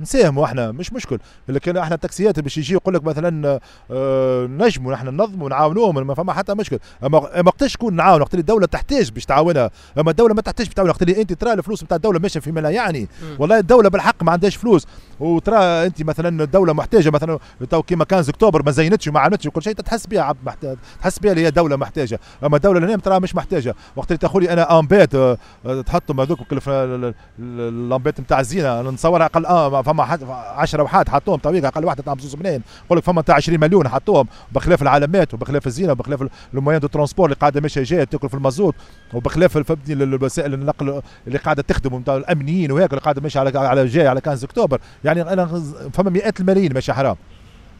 [0.00, 1.18] نساهموا إحنا مش مشكل.
[1.48, 6.32] لكن إحنا التاكسيات باش يجي يقول لك مثلا آه نجموا نحن ننظموا ونعاونوهم ما فما
[6.32, 6.78] حتى مشكل.
[7.04, 9.70] أما أما وقتاش تكون نعاون وقت اللي الدولة تحتاج باش تعاونها.
[9.98, 12.60] أما الدولة ما تحتاج باش تعاون وقت اللي أنت ترى الفلوس نتاع الدولة ماشية فيما
[12.60, 13.08] لا يعني.
[13.38, 14.86] والله الدولة بالحق ما عندهاش فلوس.
[15.20, 17.38] وترى أنت مثلا الدولة محتاجة مثلا
[17.70, 21.18] تو كيما كان اكتوبر ما زينتش وما عملتش وكل شيء تحس بها عبد محتاج تحس
[21.18, 22.20] بها اللي هي دولة محتاجة.
[22.44, 23.74] أما الدولة لهنا ترى مش محتاجة.
[23.96, 28.40] وقت اللي تقولي أنا أمبيت آه، آه، تحطهم هذوك كل ف- ال- ال- الامبيت نتاع
[28.40, 29.46] الزينة نصورها أقل
[29.84, 33.34] فما حد 10 وحات حطوهم طويق أقل واحدة تاع بزوز منين؟ يقول لك فما تاع
[33.34, 38.04] 20 مليون حطوهم بخلاف العلامات وبخلاف الزينة وبخلاف الموان دو ترونسبور اللي قاعدة ماشية جاية
[38.04, 38.74] تأكل في المازوت
[39.14, 44.08] وبخلاف الوسائل النقل اللي قاعدة تخدم نتاع الأمنيين وهيك اللي قاعدة ماشية على على جاي
[44.08, 44.80] على 15 أكتوبر.
[45.04, 45.46] يعني أنا
[45.92, 47.16] فما مئات الملايين ماشي حرام.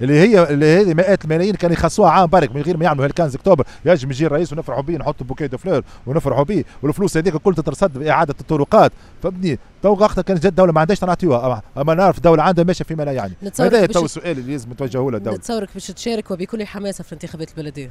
[0.01, 3.35] اللي هي اللي هذه مئات الملايين كان يخصوها عام برك من غير ما يعملوا هالكنز
[3.35, 6.65] اكتوبر يجم يجي الرئيس ونفرحوا بيه نحطوا bouquet de fleurs ونفرحوا بيه.
[6.83, 8.93] والفلوس هذيك كل تترصد باعاده الطرقات.
[9.23, 12.65] فا بنتي تو وقتها كانت جد الدولة ما عندهاش نعطيوها أما- أما نعرف الدولة عندها
[12.65, 13.33] ماشيه فيما لا يعني.
[13.61, 17.51] هذا تو السؤال اللي لازم توجهه له الدولة نتصورك باش تشارك وبكل حماسة في الانتخابات
[17.51, 17.91] البلدية.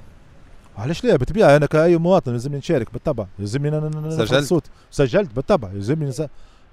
[0.78, 3.26] علاش لا؟ بالطبيعه أنا كأي مواطن لازمني نشارك بالطبع.
[3.40, 5.70] لازمني سجلت؟ صوت سجلت بالطبع.
[5.74, 6.12] لازمني.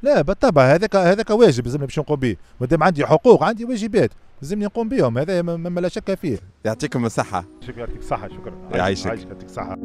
[0.02, 2.36] لا بالطبع هذاك هذاك واجب لازمني باش نقوم به.
[2.60, 4.10] ما دام عندي حقوق عندي واجبات
[4.42, 5.18] لازمني نقوم بهم.
[5.18, 6.38] هذا ما- ما لا شك فيه.
[6.64, 7.44] يعطيكم الصحة.
[7.60, 8.54] شكرا يعطيك الصحة شكرا.
[8.74, 9.06] يعيشك.
[9.06, 9.76] يعيشك يعطيك الصحة.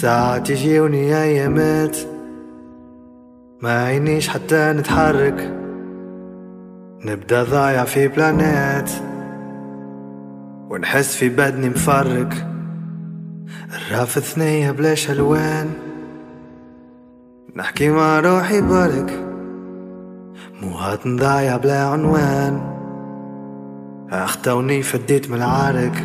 [0.00, 1.96] ساعات يجيوني ايامات
[3.62, 5.52] ما عينيش حتى نتحرك.
[7.04, 8.90] نبدأ ضايع في بلانات
[10.70, 12.46] ونحس في بدني مفرك.
[13.74, 15.70] الراف ثنية بلاش الوان
[17.56, 19.20] نحكي مع روحي برك
[20.62, 22.60] موهات نضايع بلا عنوان.
[24.10, 26.04] اخطوني فديت من العرك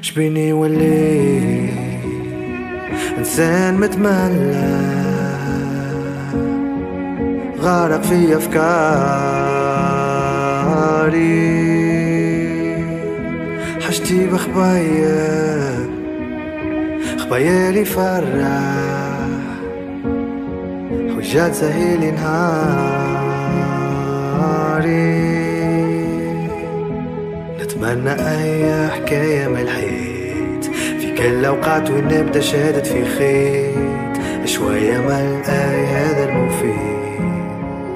[0.00, 1.91] شبيني ولي
[3.18, 4.82] إنسان متملى.
[7.60, 8.72] غارق في أفكاري.
[13.80, 15.72] حشتي بخبايا.
[17.18, 18.82] خبايالي فرح
[21.16, 22.62] حجات سهيل نهاري
[27.60, 30.01] نتمنى أي حكاية من الحيط
[31.18, 34.46] كل الاوقات وين نبدا شادد في خيط.
[34.46, 37.22] شوية من اي هذا المفيد.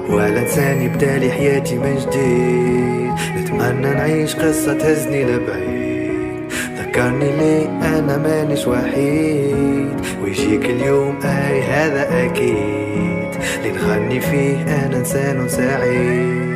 [0.09, 3.11] ولا انسان يبدا لي حياتي من جديد.
[3.37, 6.51] نتمنى نعيش قصة تهزني لبعيد.
[6.77, 9.95] ذكرني لي أنا مانيش وحيد.
[10.23, 13.35] ويجيك اليوم آي هذا أكيد.
[13.57, 16.46] اللي نغني فيه أنا إنسان سعيد.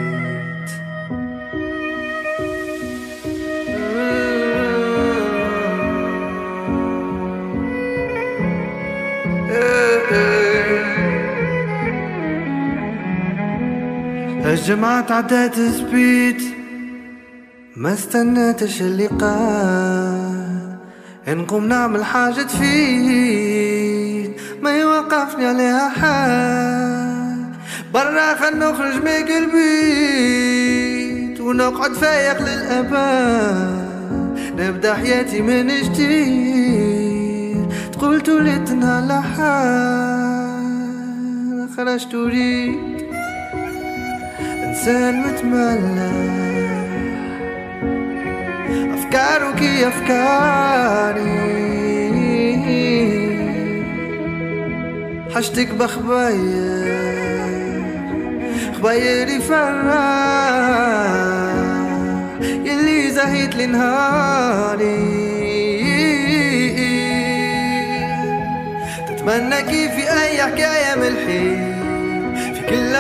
[14.61, 16.41] الجمعة عدات سبيت
[17.75, 17.93] ما
[18.81, 20.77] اللي قال
[21.27, 27.45] نقوم نعمل حاجة تفيد ما يوقفني عليها حال.
[27.93, 33.81] برا خل نخرج من البيت ونقعد فايق للأبد.
[34.59, 37.67] نبدأ حياتي من جديد.
[37.91, 40.51] تقول توليت نهار حال
[41.77, 43.01] خرجت وريد
[44.81, 46.11] إنسان متملى.
[48.93, 51.41] أفكارك أفكاري
[55.35, 56.81] حشتك بخبايا
[58.73, 59.93] خبايري فرح
[62.65, 64.97] يلي زهيت لنهاري
[69.07, 71.70] تتمنى كيف في أي حكاية من الحين.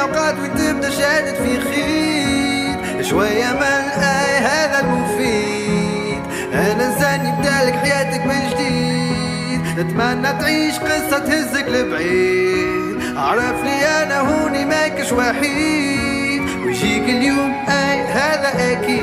[0.01, 6.21] في كل الأوقات وانت تبدا شادد في خيط شوية من أي هذا المفيد.
[6.53, 9.79] أنا إنسان يبدالك حياتك من جديد.
[9.79, 13.17] نتمنى تعيش قصة تهزك لبعيد.
[13.17, 16.41] عرفني أنا هوني ماكش وحيد.
[16.65, 19.01] ويجيك اليوم أي هذا أكيد.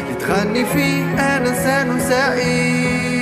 [0.00, 3.13] اللي تغني فيه أنا إنسان سعيد.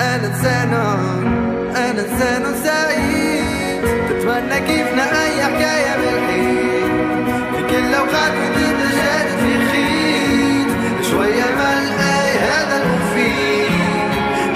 [0.00, 0.72] أنا إنسان
[1.76, 6.90] أنا إنسان سعيد تتمنى كيفنا أي حكاية بالحيط
[7.56, 10.70] في كل أوقات جديدة جات في خيط
[11.10, 13.70] شوية أي هذا المفيد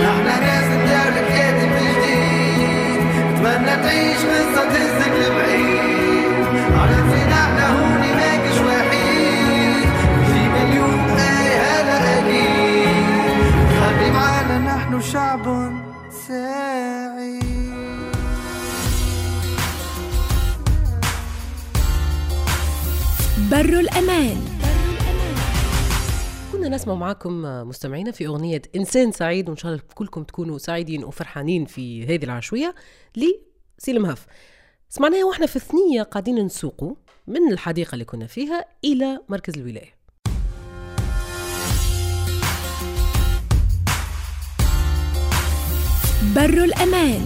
[0.03, 3.01] نحن ناس ندير لك كاتب جديد
[3.33, 6.33] نتمنى تعيش قصة تهزك لبعيد
[6.81, 7.82] على فينا إحنا هوني
[14.93, 15.73] نحن شعب
[16.11, 17.43] سعيد
[23.51, 24.37] بر الأمان.
[26.53, 31.65] كنا نسمع معكم مستمعينا في أغنية إنسان سعيد وإن شاء الله كلكم تكونوا سعيدين وفرحانين
[31.65, 32.75] في هذه العشوية
[33.17, 34.27] لسيلم هاف.
[34.89, 36.95] سمعناها وإحنا في الثنية قاعدين نسوقوا
[37.27, 40.02] من الحديقة اللي كنا فيها إلى مركز الولاية.
[46.23, 47.21] بر الأمان.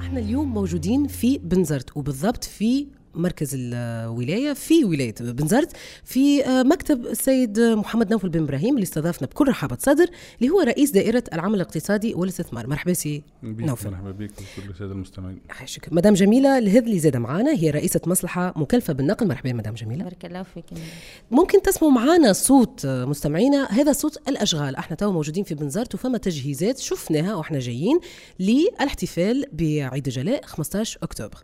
[0.00, 2.86] إحنا اليوم موجودين في بنزرت وبالضبط في
[3.16, 5.72] مركز الولاية في ولاية بنزرت
[6.04, 10.06] في آه، مكتب السيد محمد نوفل بن إبراهيم اللي استضافنا بكل رحابة صدر
[10.40, 13.90] اللي هو رئيس دائرة العمل الاقتصادي والاستثمار مرحبا سي نوفل.
[13.90, 15.40] مرحبا بك وكل السادة المستمعين.
[15.50, 19.28] عايشك مدام جميلة الهذلي زادة معانا هي رئيسة مصلحة مكلفة بالنقل.
[19.28, 20.04] مرحبا مدام جميلة.
[20.04, 20.64] بارك الله فيك.
[21.30, 24.76] ممكن تسمعوا معانا صوت آه، مستمعينا؟ هذا صوت الأشغال.
[24.76, 28.00] إحنا تو موجودين في بنزرت وفما تجهيزات شفناها وإحنا جايين
[28.40, 31.38] للاحتفال بعيد الجلاء 15 أكتوبر.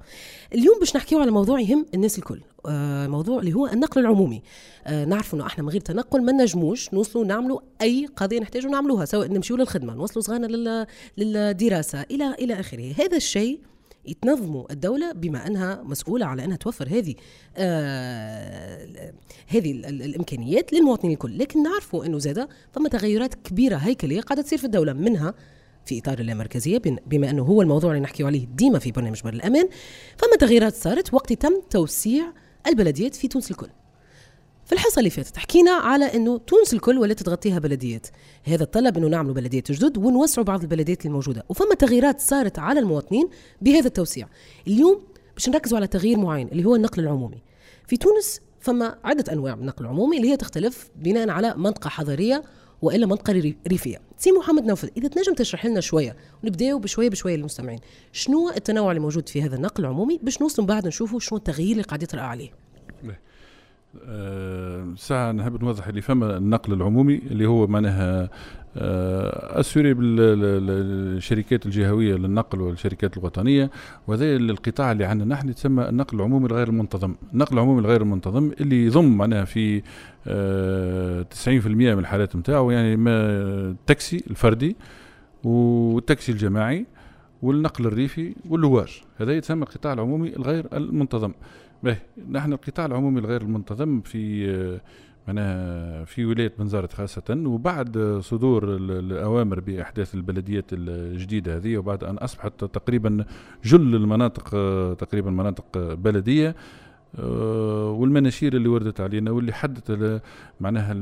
[0.55, 2.40] اليوم باش نحكيو على موضوع يهم الناس الكل.
[2.66, 4.42] آه، موضوع اللي هو النقل العمومي.
[4.87, 9.05] آه، نعرف إنه إحنا من غير تنقل ما نجموش نوصلوا نعملوا أي قضية نحتاجوا نعملوها
[9.05, 10.87] سواء نمشيو للخدمة نوصلوا صغارنا لل-
[11.18, 12.92] للدراسة إلى إلى آخره.
[12.99, 13.61] هذا الشيء
[14.07, 17.14] يتنظموا الدولة بما أنها مسؤولة على أنها توفر هذه
[17.57, 19.12] آه
[19.46, 21.38] هذه ال- ال- الإمكانيات للمواطنين الكل.
[21.38, 25.35] لكن نعرفوا أنه زادة فما تغيرات كبيرة هيكلية قاعدة تصير في الدولة منها
[25.90, 29.33] في إطار اللامركزية بن- بما أنه هو الموضوع اللي نحكي عليه ديما في برنامج بر
[29.33, 29.68] الأمان.
[30.16, 32.24] فما تغييرات صارت وقت تم توسيع
[32.66, 33.68] البلديات في تونس الكل.
[34.64, 38.07] في الحصة اللي فاتت حكينا على إنه تونس الكل ولات تغطيها بلديات.
[38.44, 41.44] هذا طلب إنه نعملوا بلديات جدد ونوسعوا بعض البلديات الموجودة.
[41.48, 43.29] وفما تغييرات صارت على المواطنين
[43.61, 44.29] بهذا التوسيع.
[44.66, 45.03] اليوم
[45.35, 47.42] باش نركزوا على تغيير معين اللي هو النقل العمومي.
[47.87, 52.42] في تونس فما عدة أنواع من النقل العمومي اللي هي تختلف بناء على منطقة حضرية
[52.83, 54.01] وإلا منطقة ري- ريفية.
[54.19, 57.79] سي محمد نوفل إذا تنجم تشرح لنا شوية ونبداو بشوية بشوية للمستمعين.
[58.12, 61.83] شنو التنوع اللي موجود في هذا النقل العمومي؟ باش نوصلوا بعد نشوفوا شنو التغيير اللي
[61.83, 62.51] قاعد يطرأ عليه.
[64.05, 68.31] أه ساعة نحب نوضح اللي فما النقل العمومي اللي هو معناها
[68.77, 73.71] اسوري بالشركات الجهوية للنقل والشركات الوطنية
[74.07, 78.87] وهذا القطاع اللي عندنا نحن يتسمى النقل العمومي الغير المنتظم، النقل العمومي الغير المنتظم اللي
[78.87, 79.83] يضم معناها في
[80.27, 83.11] أه 90% من الحالات نتاعو يعني ما
[83.71, 84.77] التاكسي الفردي
[85.45, 86.87] والتاكسي الجماعي
[87.43, 89.03] والنقل الريفي واللواج.
[89.17, 91.33] هذا يتسمى القطاع العمومي الغير المنتظم.
[91.83, 91.99] باهي
[92.31, 94.81] نحن القطاع العمومي الغير المنتظم في آه،
[95.35, 102.16] معناها في ولاية بنزرت خاصة وبعد صدور ال- الأوامر بأحداث البلديات الجديدة هذه وبعد أن
[102.19, 103.25] أصبحت تقريبا
[103.64, 104.51] جل المناطق
[104.95, 106.55] تقريبا مناطق بلدية
[107.19, 110.21] آه، والمناشير اللي وردت علينا واللي حدت
[110.61, 110.93] معناها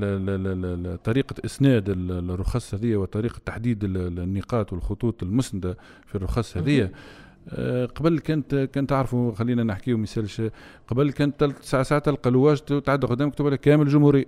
[1.44, 6.90] إسناد ال- الرخص هذه وطريقة تحديد ال- النقاط والخطوط المسندة في الرخص هذه.
[7.96, 10.42] قبل كانت كانت تعرفوا خلينا نحكيو مثال ش-
[10.88, 14.26] قبل كانت ساعة ساعة تلقى لواج تعدى قدامك لك كامل جمهوري.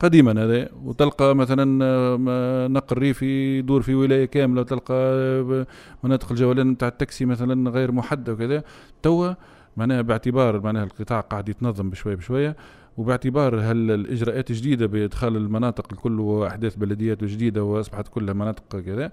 [0.00, 5.66] قديما هذا وتلقى مثلا آه، نقل ريفي يدور في ولاية كاملة وتلقى آه،
[6.04, 8.62] مناطق الجولان نتاع التاكسي مثلا غير محدده وكذا.
[9.02, 9.32] توا
[9.76, 12.56] معناها باعتبار معناها القطاع قاعد يتنظم بشوية بشوية
[12.96, 19.12] وباعتبار هالإجراءات جديدة بادخال المناطق الكل وإحداث بلديات جديدة وأصبحت كلها مناطق كذا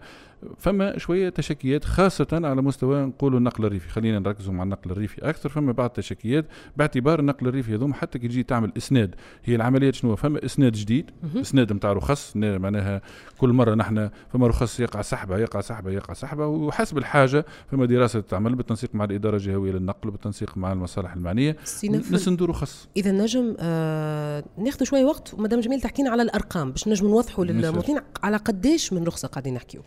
[0.58, 3.90] فما شوية تشكيات خاصة على مستوى نقولوا النقل الريفي.
[3.90, 5.50] خلينا نركزوا مع النقل الريفي أكثر.
[5.50, 6.46] فما بعض التشكيات
[6.78, 9.16] باعتبار النقل الريفي هذوم حتى كي تجي تعمل إسناد.
[9.44, 13.02] هي العملية شنو؟ فما إسناد جديد إسناد نتاع رخص معناها
[13.38, 16.48] كل مرة نحن فما رخص يقع سحبة يقع سحبة يقع سحبة.
[16.48, 21.58] وحسب الحاجة فما دراسة تعمل بالتنسيق مع الإدارة الجهوية للنقل بالتنسيق مع المصالح المعنية.
[21.84, 22.88] نسندوا رخص.
[22.98, 25.34] إذا نجم آه ناخذ شوية وقت.
[25.34, 27.46] ومدام جميل تحكينا على الأرقام باش نجم نوضحوا.
[27.46, 29.82] للمواطنين على قداش من رخصة قاعدين نحكيو.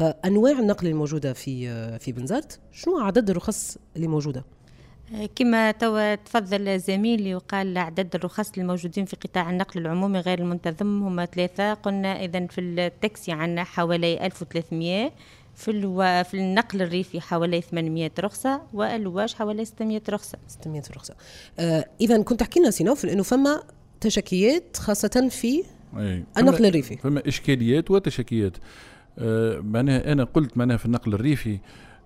[0.00, 4.44] فأنواع النقل الموجودة في في بنزرت شنو عدد الرخص اللي موجودة؟
[5.36, 11.24] كما توا تفضل زميلي وقال عدد الرخص الموجودين في قطاع النقل العمومي غير المنتظم هم
[11.24, 11.74] ثلاثة.
[11.74, 15.12] قلنا إذا في التاكسي عندنا حوالي 1300
[15.54, 15.98] في ألو...
[16.24, 20.38] في النقل الريفي حوالي 800 رخصة واللواج حوالي 600 رخصة.
[20.48, 21.14] 600 رخصة.
[21.58, 23.62] آه اذا كنت تحكي لنا سي نوفل إنه فما
[24.00, 25.62] تشكيات خاصة في
[25.96, 26.24] أي.
[26.38, 26.96] النقل فما- الريفي.
[26.96, 28.56] فما إشكاليات وتشكيات.
[28.56, 28.60] آه،
[29.62, 31.58] معناها أنا قلت معناها في النقل الريفي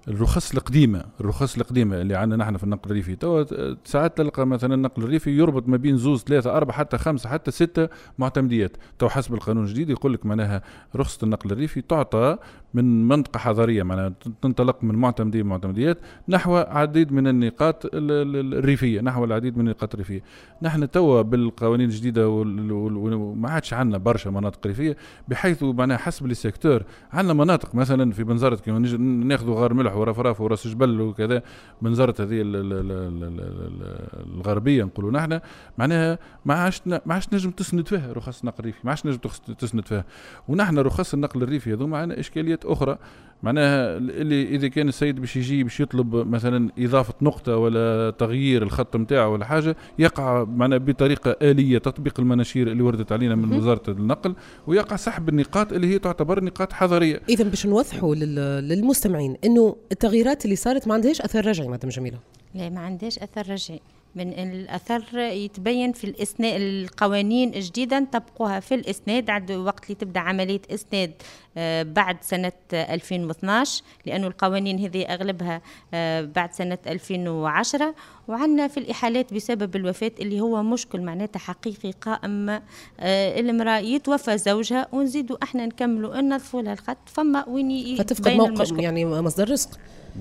[0.09, 3.17] الرخص القديمة الرخص القديمة اللي عندنا نحن في النقل الريفي.
[3.17, 3.45] توا
[3.85, 7.89] ساعات تلقى مثلا النقل الريفي يربط ما بين زوز ثلاثة أربعة حتى خمسة حتى ستة
[8.19, 8.77] معتمديات.
[8.99, 10.63] تو حسب القانون الجديد يقول لك معناها
[10.97, 12.37] رخصة النقل الريفي تعطى
[12.75, 15.99] من منطقة حضريه معناها تنطلق من معتمدية معتمديات
[16.29, 20.23] نحو عديد من النقاط ال- ال- الريفية نحو العديد من النقاط الريفية.
[20.63, 24.97] نحن توا بالقوانين الجديدة وما عادش عندنا برشا مناطق ريفية
[25.29, 26.83] بحيث معناها حسب ال secteur
[27.13, 31.43] عندنا مناطق مثلا في بنزرت نجي ناخذوا غار ملح ورفراف وراس جبل وكذا
[31.83, 35.41] بنزرت هذه ال- ال- ال- ال- ال- الغربية نقولوا نحن.
[35.79, 39.19] معناها ما عادش ما عادش نجم تسند فيها رخص النقل الريفي ما عادش نجم
[39.59, 40.05] تسند فيها.
[40.49, 42.99] ونحن رخص النقل الريفي هذوما عندنا إشكاليات أخرى.
[43.43, 48.97] معناها اللي إذا كان السيد باش يجي باش يطلب مثلا إضافة نقطة ولا تغيير الخط
[48.97, 53.53] نتاعو ولا حاجة يقع معناها بطريقة آلية تطبيق المناشير اللي وردت علينا من.
[53.57, 54.35] وزارة النقل
[54.67, 57.21] ويقع سحب النقاط اللي هي تعتبر نقاط حضرية.
[57.29, 62.19] اذا باش نوضحوا لل- للمستمعين إنه التغييرات اللي صارت ما عندهاش أثر رجعي مدام جميلة.
[62.55, 63.81] لا ما عندهاش أثر رجعي.
[64.15, 70.61] من الأثر يتبين في الاسناد القوانين الجديده نطبقوها في الإسناد عند وقت اللي تبدأ عملية
[70.71, 71.13] إسناد
[71.57, 75.61] آه، بعد سنة 2012 لأنه القوانين هذه أغلبها
[75.95, 77.95] آه، بعد سنة 2010
[78.29, 84.89] وعندنا في الإحالات بسبب الوفاة اللي هو مشكل معناتها حقيقي قائم آه، المرأة يتوفى زوجها
[84.93, 88.81] ونزيدوا إحنا نكملوا ننظفوا لها الخط فما وين فتفقد موقع المشكل.
[88.81, 89.79] يعني مصدر رزق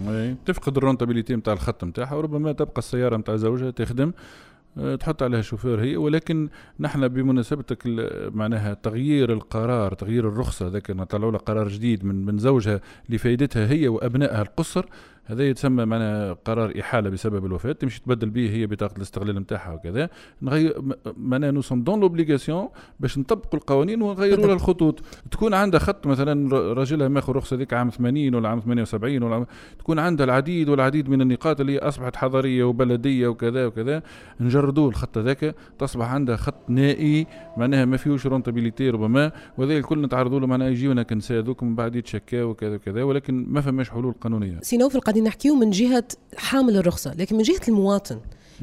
[0.10, 4.12] أي، تفقد ال rentabilité نتاع الخط نتاعها وربما تبقى السيارة نتاع زوجها تخدم
[4.78, 5.98] آه، تحط عليها شوفير هي.
[5.98, 7.84] ولكن نحن بمناسبتك
[8.34, 14.42] معناها تغيير القرار تغيير الرخصة ذاك نطلعوا قرار جديد من من زوجها لفائدتها هي وأبنائها
[14.42, 14.86] القصر.
[15.26, 20.10] هذا يتسمى معناها قرار إحالة بسبب الوفاة تمشي تبدل به هي بطاقة الاستغلال نتاعها وكذا.
[20.42, 20.82] نغير
[21.18, 25.04] معناها nous sommes dans l'obligation باش نطبقوا القوانين ونغيروا لها الخطوط.
[25.32, 29.46] تكون عندها خط مثلا راجلها ماخذ رخصة ذيك عام 80 ولا عام 78 ولا عام
[29.80, 34.04] تكون عندها العديد والعديد من النقاط اللي أصبحت حضريه وبلدية وكذا وكذا.
[34.40, 39.32] نجردوه الخط هذاك تصبح عندها خط نائي معناها ما فيهوش rentabilité ربما.
[39.58, 43.62] وهذا الكل نتعرضوا له معناها يجيونا كنساء ذوك من بعد يتشكاو وكذا وكذا ولكن ما
[43.62, 44.60] فماش حلول قانونية.
[44.62, 46.04] سي نوفل قاعدين نحكيو من جهة
[46.38, 48.20] حامل الرخصة لكن من جهة المواطن.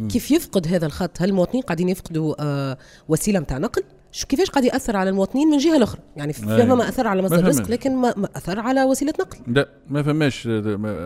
[0.08, 2.78] كيف يفقد هذا الخط؟ هل المواطنين قاعدين يفقدوا آه
[3.08, 3.82] وسيلة متاع نقل؟
[4.12, 6.32] شو كيفاش قاعد يأثر على المواطنين من الجهة الأخرى؟ يعني.
[6.32, 7.70] فما ما أثر على مصدر رزق.
[7.70, 9.38] لكن ما, ما أثر على وسيلة نقل.
[9.46, 10.48] لا ما فماش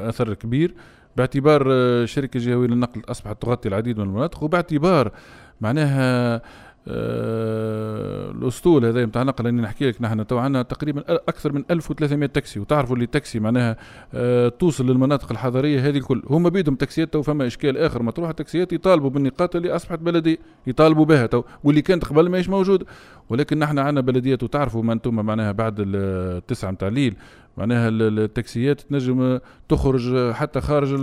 [0.08, 0.74] أثر كبير.
[1.16, 5.12] باعتبار آه، الشركة الجهويه للنقل أصبحت تغطي العديد من المناطق وباعتبار
[5.60, 6.42] معناها
[6.88, 10.26] آه، الأسطول هذا نتاع نقل أني نحكي لك نحن.
[10.26, 13.76] تو عندنا تقريبا أكثر من 1300 تاكسي وتعرفوا اللي تاكسي معناها
[14.14, 16.22] آه، توصل للمناطق الحضرية هذه الكل.
[16.30, 18.02] هما بيدهم تاكسيات تو فما إشكال آخر.
[18.02, 21.42] مطروح التاكسيات يطالبوا بالنقاط اللي أصبحت بلديه يطالبوا بها تو.
[21.64, 22.86] واللي كانت قبل ماهيش موجوده
[23.30, 27.14] ولكن نحن عندنا بلديات وتعرفوا ما أنتم معناها بعد التسعه نتاع الليل
[27.56, 30.94] معناها ال- ال- التاكسيات تنجم تخرج حتى خارج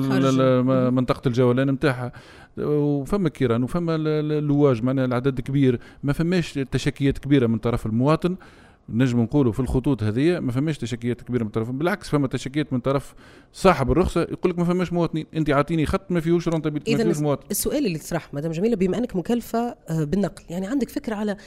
[0.94, 2.12] منطقة الجولان نتاعها
[2.58, 5.80] وفما كيران وفما ال- ال- اللواج معناها العدد كبير.
[6.04, 8.36] ما فماش تشكيات كبيرة من طرف المواطن.
[8.90, 12.80] نجم نقولوا في الخطوط هذه ما فماش تشكيات كبيرة من طرف بالعكس فما تشكيات من
[12.80, 13.14] طرف
[13.54, 15.26] صاحب الرخصة يقول لك ما فماش مواطنين.
[15.36, 17.48] أنت عاطيني خط ما فيهوش rentabilité ما فيهوش مواطن.
[17.52, 20.44] السؤال اللي طرح مدام جميلة بما أنك مكلفة آه، بالنقل.
[20.50, 21.38] يعني عندك فكرة على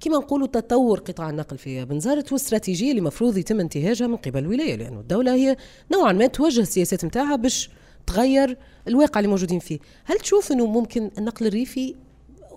[0.00, 4.76] كما نقولوا تطور قطاع النقل في بنزرت والاستراتيجيه اللي المفروض يتم انتهاجها من قبل الولاية
[4.76, 5.56] لأنه الدولة هي
[5.92, 7.70] نوعا ما توجه السياسات نتاعها باش
[8.10, 8.58] تغير
[8.88, 9.78] الواقع اللي موجودين فيه.
[10.04, 11.94] هل تشوف إنه ممكن النقل الريفي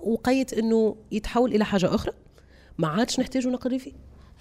[0.03, 2.11] وقيت إنه يتحول إلى حاجة أخرى؟
[2.77, 3.93] ما عادش نحتاجوا نقل ريفي؟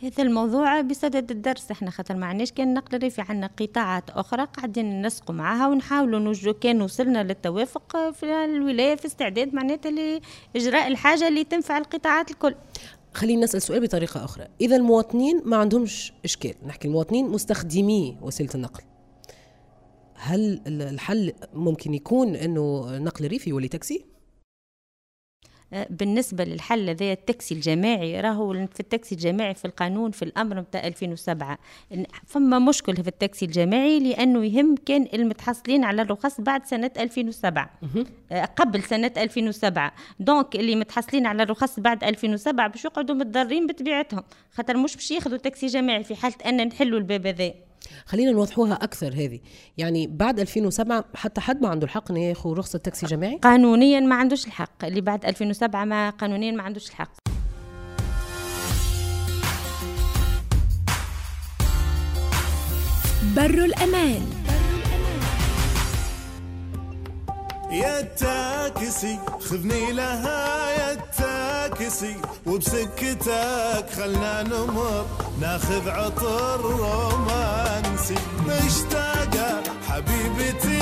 [0.02, 1.70] هذا الموضوع بصدد الدرس.
[1.70, 6.52] إحنا خاطر ما عندناش كان نقل ريفي عندنا قطاعات أخرى قاعدين ننسقوا معاها ونحاولوا نوجدوا
[6.52, 10.20] كان وصلنا للتوافق في الولاية في استعداد معناتها
[10.54, 12.54] لإجراء الحاجة اللي تنفع القطاعات الكل.
[13.14, 14.46] خلينا نسأل سؤال بطريقة أخرى.
[14.60, 16.54] إذا المواطنين ما عندهمش إشكال.
[16.66, 18.82] نحكي المواطنين مستخدمي وسيلة النقل.
[20.23, 24.05] هل ال- الحل ممكن يكون إنه نقل ريفي يولي تاكسي
[25.73, 30.87] آه، بالنسبة للحل هذا التاكسي الجماعي راهو في التاكسي الجماعي في القانون في الأمر متاع
[30.87, 31.59] 2007
[31.95, 37.70] إن فما مشكل في التاكسي الجماعي لأنه يهم كان المتحصلين على الرخص بعد سنة 2007
[38.33, 44.23] آه، قبل سنة 2007 donc اللي متحصلين على الرخص بعد 2007 باش يقعدوا متضررين بطبيعتهم.
[44.51, 47.55] خاطر مش باش ياخذوا تاكسي جماعي في حالة أن نحلوا الباب هذا.
[48.07, 49.41] خلينا نوضحوها أكثر هذه.
[49.78, 54.14] يعني بعد 2007 حتى حد ما عنده الحق انه ياخذ رخصة تاكسي جماعي؟ قانونيا ما
[54.14, 54.85] عندوش الحق.
[54.85, 57.12] اللي بعد 2007 ما قانونيا ما عندوش الحق.
[63.37, 64.22] بر الأمان.
[67.70, 72.16] يا تاكسي خذني لها يا تاكسي تاكسي
[72.47, 75.07] وبسكتك خلنا نمر.
[75.41, 78.14] ناخذ عطر رومانسي
[78.47, 80.82] مشتاقة حبيبتي.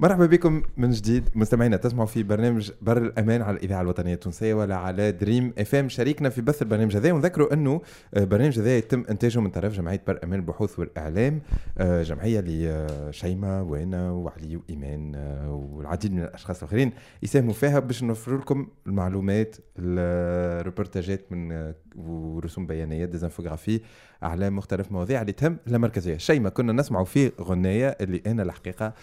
[0.00, 1.28] مرحبا بكم من جديد.
[1.34, 5.88] مستمعينا تسمعوا في برنامج بر الأمان على الإذاعة الوطنية التونسية ولا على دريم إف إم.
[5.88, 7.80] شاركنا في بث البرنامج هذا ونذكروا أنه
[8.14, 11.40] آه، برنامج هذا يتم إنتاجه من طرف جمعية بر الأمان للبحوث والإعلام
[11.78, 16.92] آه، جمعية لشيماء وأنا وعلي وإيمان آه، والعديد من الأشخاص الآخرين.
[17.22, 21.74] يساهموا فيها باش نوفر لكم المعلومات الروبورتاجات من آه،
[22.08, 23.80] ورسوم بيانيه des infographies
[24.22, 28.92] على مختلف مواضيع اللي تهم اللامركزية شيماء كنا نسمعوا فيه غنية اللي أنا الحقيقة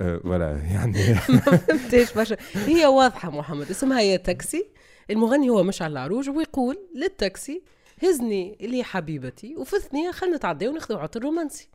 [0.00, 2.36] آه، ولا يعني ما فهمتش برشا.
[2.54, 4.66] هي واضحة محمد اسمها يا تاكسي.
[5.10, 7.62] المغني هو مشعل العروج ويقول للتاكسي
[8.02, 11.68] هزني اللي حبيبتي وفي الثنيه خلينا نتعداو وناخذوا عطر رومانسي.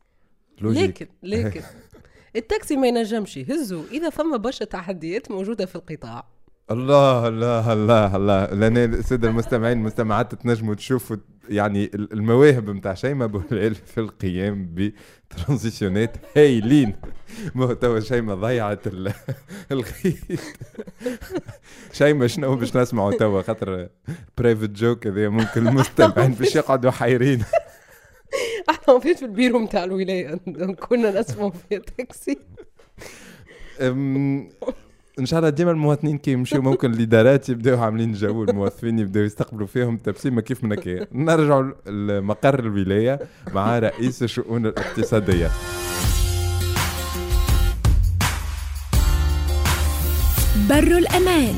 [0.61, 1.61] لكن لكن
[2.35, 6.34] التاكسي ما ينجمش يهزوا إذا فما برشا تحديات موجودة في القطاع.
[6.71, 8.45] الله الله الله الله.
[8.45, 11.17] لأن الساده المستمعين المستمعات تنجموا تشوفوا
[11.49, 16.95] يعني المواهب نتاع شيماء بوالعيل في القيام بترانزيشنات هايلين.
[17.55, 19.13] ما هو توا شيماء ضيعت ال-
[19.71, 20.15] الخيط.
[21.91, 23.89] شيماء شنو باش نسمعوا توا؟ خاطر
[24.37, 27.43] برافو جوك هذا ممكن المستمعين باش يقعدوا حيرين
[28.69, 30.35] أحنا وفيت في البيرو نتاع الولاية.
[30.79, 32.37] كنا نسمعوا في تاكسي.
[35.19, 39.67] إن شاء الله ديما المواطنين كي يمشيو ممكن الإدارات يبداو عاملين جو الموظفين يبداو يستقبلوا
[39.67, 43.19] فيهم تبسيمه كيف من هكا نرجعوا لمقر الولاية
[43.53, 45.49] مع رئيس الشؤون الاقتصادية.
[50.69, 51.55] بر الأمان.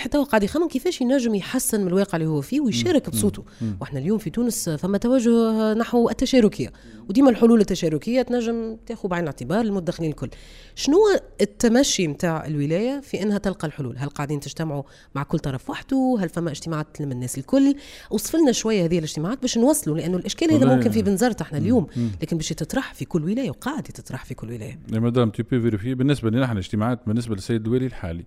[0.00, 3.44] حتى هو قاعد يخمم كيفاش ينجم يحسن من الواقع اللي هو فيه ويشارك بصوته.
[3.80, 6.72] وإحنا اليوم في تونس ثم توجه نحو التشاركية.
[7.08, 10.30] وديما الحلول التشاركية تنجم تاخذ بعين الاعتبار المدخنين الكل.
[10.74, 10.96] شنو
[11.40, 14.82] التمشي متاع الولاية في إنها تلقى الحلول؟ هل قاعدين تجتمعوا
[15.14, 17.74] مع كل طرف وحده؟ هل فما اجتماعات تلم الناس الكل؟
[18.12, 21.86] اوصف لنا شوية هذه الاجتماعات باش نوصلوا لأنه الإشكال هذا ممكن في بنزرت إحنا اليوم
[22.22, 24.78] لكن باش تطرح في كل ولاية وقاعد تطرح في كل ولاية.
[24.92, 28.24] مدام تي بي فيريفي بالنسبة لنا إحنا اجتماعات بالنسبة للسيد الوالي الحالي.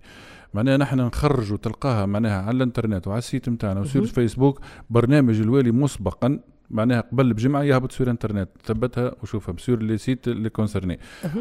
[0.54, 5.40] معناها نحن نخرج وتلقاها معناها على الانترنت وعلى ال site نتاعنا و sur الفيسبوك برنامج
[5.40, 6.40] الوالي مسبقا
[6.70, 10.98] معناها قبل بجمعة يهبط sur internet ثبتها وشوفها ب sur les sites اللي concernés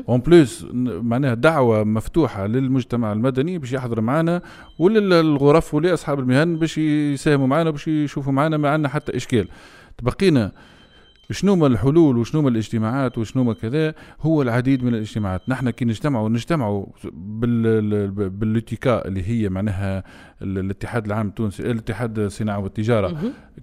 [0.10, 4.42] en plus معناها دعوة مفتوحة للمجتمع المدني باش يحضر معنا
[4.80, 9.48] وللغرف ولأصحاب المهن باش يساهموا معنا باش يشوفوا معنا ما عندنا حتى إشكال.
[9.98, 10.52] تبقينا
[11.32, 15.42] شنو ما الحلول وشنو ما الاجتماعات وشنو ما كذا هو العديد من الاجتماعات.
[15.50, 20.04] نحن كي نجتمعوا نجتمعوا بال بالاتيكا اللي هي معناها
[20.42, 23.18] ال- الاتحاد العام التونسي الاتحاد الصناعه والتجارة.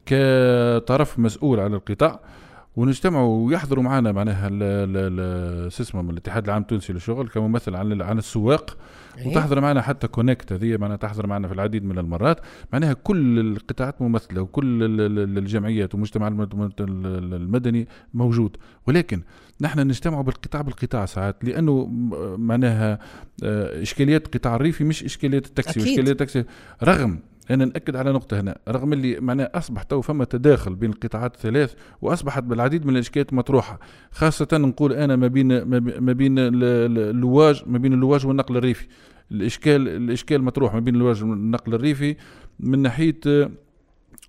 [0.06, 2.20] كطرف مسؤول على القطاع
[2.76, 4.48] ونجتمعوا ويحضروا معنا معناها
[5.68, 8.76] شو اسمه الاتحاد العام التونسي للشغل كممثل عن عن السواق.
[9.26, 12.40] وتحضر معنا حتى كونكت هذه معناها تحضر معنا في العديد من المرات.
[12.72, 18.56] معناها كل القطاعات ممثلة وكل ال- ال- الجمعيات والمجتمع الم- ال- المدني موجود.
[18.86, 19.22] ولكن
[19.60, 21.86] نحن نجتمع بالقطاع بالقطاع ساعات لأنه
[22.38, 22.98] معناها
[23.44, 25.70] آه، إشكاليات القطاع الريفي مش إشكاليات التاكسي.
[25.70, 25.82] أكيد.
[25.82, 26.44] وإشكاليات التاكسي
[26.82, 27.18] رغم
[27.50, 28.58] أنا نأكد على نقطة هنا.
[28.68, 33.78] رغم اللي معناها أصبح تو فما تداخل بين القطاعات الثلاث وأصبحت بالعديد من الاشكالات مطروحة.
[34.10, 38.26] خاصة نقول أنا ما بين ما بي- ما بين ال- ال- اللواج ما بين اللواج
[38.26, 38.86] والنقل الريفي.
[39.32, 42.16] الاشكال الإشكال مطروح ما بين اللواج والنقل الريفي
[42.60, 43.20] من ناحية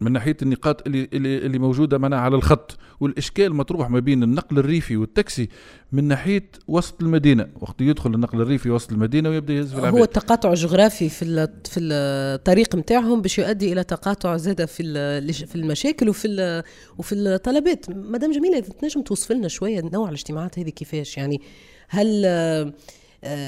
[0.01, 4.59] من ناحية النقاط اللي اللي, اللي موجودة معنا على الخط والإشكال مطروح ما بين النقل
[4.59, 5.49] الريفي والتاكسي
[5.91, 7.47] من ناحية وسط المدينة.
[7.61, 9.97] وقت يدخل النقل الريفي وسط المدينة ويبدأ يهز في العباد.
[9.97, 14.83] هو التقاطع الجغرافي في في الطريق نتاعهم باش يؤدي إلى تقاطع زاده في
[15.31, 16.63] في المشاكل وفي
[16.97, 17.85] وفي الطلبات.
[17.89, 21.41] مدام جميلة تنجم توصف لنا شوية نوع الاجتماعات هذه كيفاش؟ يعني
[21.89, 22.25] هل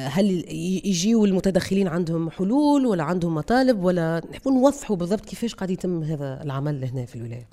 [0.07, 5.69] هل ي- يجيوا المتدخلين عندهم حلول ولا عندهم مطالب ولا نحبوا نوضحوا بالضبط كيفاش قاعد
[5.69, 7.47] يتم هذا العمل هنا في الولاية؟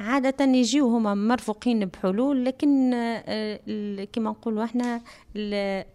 [0.00, 5.00] عادة يجيو هما مرفوقين بحلول لكن آه، كما نقولوا إحنا
[5.36, 5.86] آه،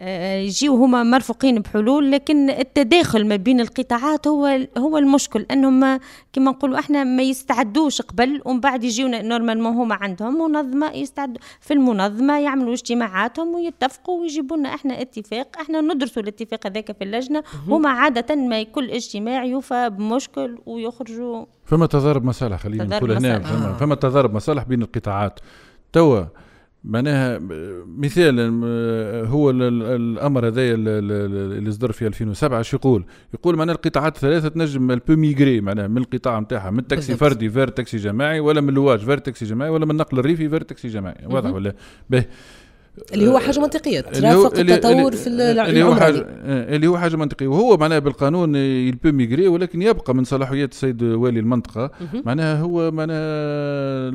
[0.00, 6.00] يجيو هما مرفوقين بحلول لكن التداخل ما بين القطاعات هو هو المشكل انهم ما-
[6.32, 11.74] كما نقولوا إحنا ما يستعدوش قبل ومن بعد يجيونا نورمالمون هما عندهم منظمة يستعدوا في
[11.74, 17.90] المنظمة يعملوا اجتماعاتهم ويتفقوا ويجيبوا لنا إحنا اتفاق إحنا ندرسوا الاتفاق هذاك في اللجنة هما
[17.90, 23.38] عادة ما كل اجتماع يوفى بمشكل ويخرجوا فما تضارب مصالح خلينا نقول هنا.
[23.38, 23.72] فما, آه.
[23.76, 25.40] فما تضارب مصالح بين القطاعات
[25.92, 26.22] توا
[26.84, 27.38] معناها
[27.98, 33.04] مثال آه، هو ال- ال- الأمر هذايا ال- ال- اللي صدر في 2007 شو يقول؟
[33.34, 37.30] يقول معناها القطاعات الثلاثة تنجم البو ميغري معناها من القطاع نتاعها من التاكسي بالضبط.
[37.30, 40.60] فردي فير تاكسي جماعي ولا من اللواج فير تاكسي جماعي ولا من النقل الريفي فير
[40.62, 41.74] تاكسي جماعي واضح ولا؟
[42.10, 42.24] باهي
[43.14, 46.26] اللي هو حاجة منطقية ترافق التطور في اللي هو العمر حاجة.
[46.42, 47.46] آه، اللي هو حاجة منطقية.
[47.46, 51.90] وهو معناها بالقانون يلبو ميغري ولكن يبقى من صلاحيات السيد والي المنطقة.
[52.24, 54.10] معناها هو معناها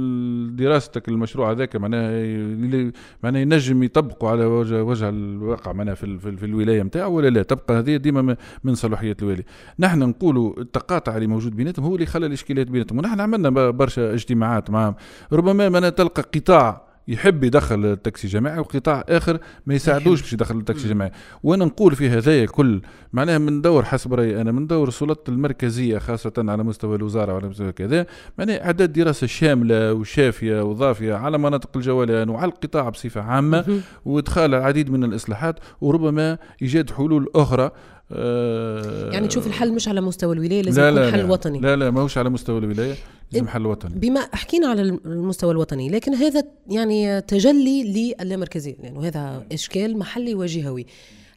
[0.56, 2.92] دراستك المشروع هذاك معناها
[3.24, 7.44] معناها ينجم يطبقوا على وجه وجه الواقع معناها في, في, في الولاية نتاعو ولا لا.
[7.44, 9.44] تبقى هذه ديما من صلاحيات الوالي.
[9.80, 12.98] نحن نقولوا التقاطع اللي موجود بيناتهم هو اللي خلى الاشكاليات بيناتهم.
[12.98, 14.96] ونحن عملنا برشا اجتماعات معهم
[15.32, 20.90] ربما معناها تلقى قطاع يحب يدخل التاكسي جماعي وقطاع آخر ما يساعدوش باش يدخل التاكسي
[20.90, 21.12] جماعي.
[21.44, 22.82] وأنا نقول في هذايا كل
[23.14, 27.48] معناها من دور حسب رأيي أنا من دور السلطات المركزية خاصة على مستوى الوزارة وعلى
[27.48, 28.06] مستوى كذا
[28.38, 34.92] معناها أعداد دراسة شاملة وشافية وضافية على مناطق الجولان وعلى القطاع بصفة عامة وإدخال العديد
[34.92, 37.72] من الإصلاحات وربما إيجاد حلول أخرى
[38.12, 41.26] آه، يعني تشوف الحل مش على مستوى الولاية لازم لا يكون لا حل لا.
[41.32, 41.60] وطني.
[41.60, 42.96] لا لا ماهوش على مستوى الولاية
[43.32, 43.96] لازم حل وطني.
[43.96, 47.84] بما حكينا على المستوى الوطني لكن هذا يعني تجلي
[48.22, 50.86] للامركزيه لأنه هذا إشكال محلي وجهوي.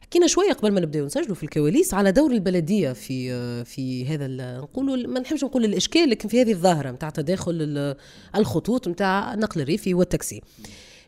[0.01, 4.95] حكينا شوية قبل ما نبداو نسجلوا في الكواليس على دور البلدية في في هذا نقولوا
[5.07, 7.95] ما نحبش نقول الإشكال لكن في هذه الظاهرة نتاع تداخل ال-
[8.35, 10.41] الخطوط نتاع النقل الريفي والتاكسي.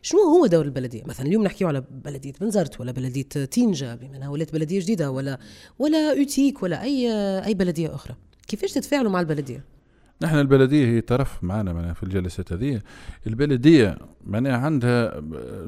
[0.02, 4.28] شنو هو دور البلدية؟ مثلا اليوم نحكيو على بلدية بنزرت ولا بلدية تينجا بما انها
[4.28, 5.38] ولات بلدية جديدة ولا
[5.78, 7.08] ولا أوتيك ولا أي
[7.44, 8.16] أي بلدية أخرى.
[8.48, 9.64] كيفاش تتفاعلوا مع البلدية؟
[10.22, 12.80] نحن البلدية هي طرف معنا معناها في الجلسات هذه.
[13.26, 15.22] البلدية معناها عندها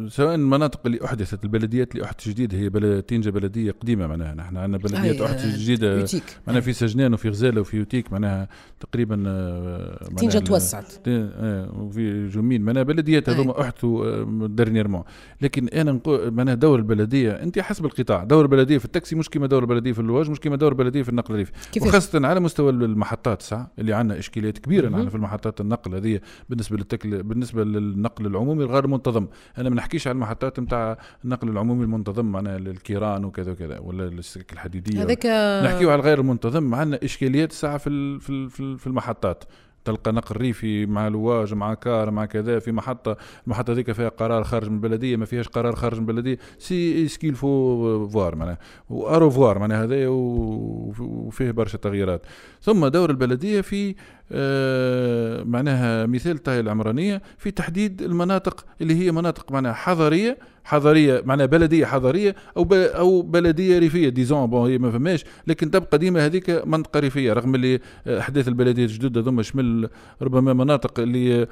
[0.09, 4.35] سواء المناطق اللي أحدثت البلديات اللي أحدثت جديد هي بلد تينجة بلدية قديمة معناها.
[4.35, 6.07] نحن عندنا بلديات أي، أحدثت آه، جديدة.
[6.47, 8.49] معناها في سجنان وفي غزالة وفي أوتيك معناها
[8.81, 10.93] تقريبا آه، معناها تينجة ال- توسعت.
[11.09, 13.29] آه، وفي جومين معناها بلديات.
[13.29, 15.03] هذوما أحدثوا dernièrement
[15.41, 18.25] لكن أنا نقول معناها دور البلدية أنت حسب القطاع.
[18.25, 21.09] دور البلدية في التاكسي مش كما دور البلدية في اللواج مش كما دور البلدية في
[21.09, 21.53] النقل الريفي
[21.83, 24.99] وخاصة على مستوى المحطات ساعة اللي عندنا إشكاليات كبيرة مهم.
[25.01, 29.27] نحن في المحطات النقل هذه بالنسبة للنقل بالنسبة للنقل العمومي الغير منتظم.
[29.59, 34.53] أنا ما نحكيش على المحطات نتاع النقل العمومي المنتظم معناها الكيران وكذا وكذا ولا السكك
[34.53, 35.03] الحديدية.
[35.03, 35.27] هذاك
[35.65, 39.45] نحكيو على الغير المنتظم عندنا إشكاليات ساعة في ال- في ال- في ال- في المحطات.
[39.85, 43.17] تلقى نقل ريفي مع لواج مع كار مع كذا في محطة
[43.47, 46.39] المحطة هذيك فيها قرار خارج من البلدية ما فيهاش قرار خارج من البلدية.
[46.59, 48.59] سي سكيل فو فوار معناها.
[48.91, 52.23] وارو فوار معناها هذايا وفيه برشا تغييرات.
[52.63, 53.95] ثم دور البلدية في
[54.33, 61.47] آه، معناها مثال طاي العمرانية في تحديد المناطق اللي هي مناطق معناها حضرية حضريه معناها
[61.47, 66.51] بلدية حضريه أو أو بلدية ريفية ديزون بون هي ما فماش لكن تبقى ديما هذيك
[66.67, 69.89] منطقة ريفية رغم اللي آه، أحداث البلدية الجدد هذوما شمل
[70.23, 71.49] ربما مناطق اللي آه،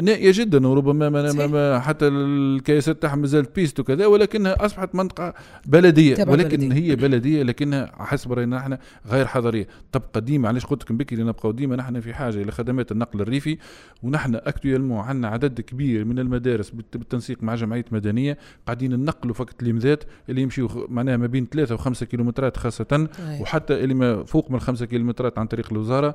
[0.00, 1.46] نائية جدا وربما ما.
[1.46, 5.34] ما حتى الكياسات تاعها مازالت piste وكذا ولكنها أصبحت منطقة
[5.66, 6.72] بلدية ولكن بلدية.
[6.92, 8.78] هي بلدية لكنها حسب رأينا إحنا
[9.10, 12.92] غير حضريه تبقى ديما علاش قلت لكم بكري نبقاو ديما نحن في حاجة إلى خدمات
[12.92, 13.58] النقل الريفي
[14.02, 19.54] ونحن actuellement عندنا عدد كبير من المدارس بالت- بالتنسيق مع جمعية مدنية قاعدين ننقلوا فقط
[19.60, 23.40] التلميذات اللي يمشيوا خ- معناها ما بين ثلاثة وخمسة كيلومترات خاصة أي.
[23.42, 26.14] وحتى اللي ما فوق من خمسة كيلومترات عن طريق الوزارة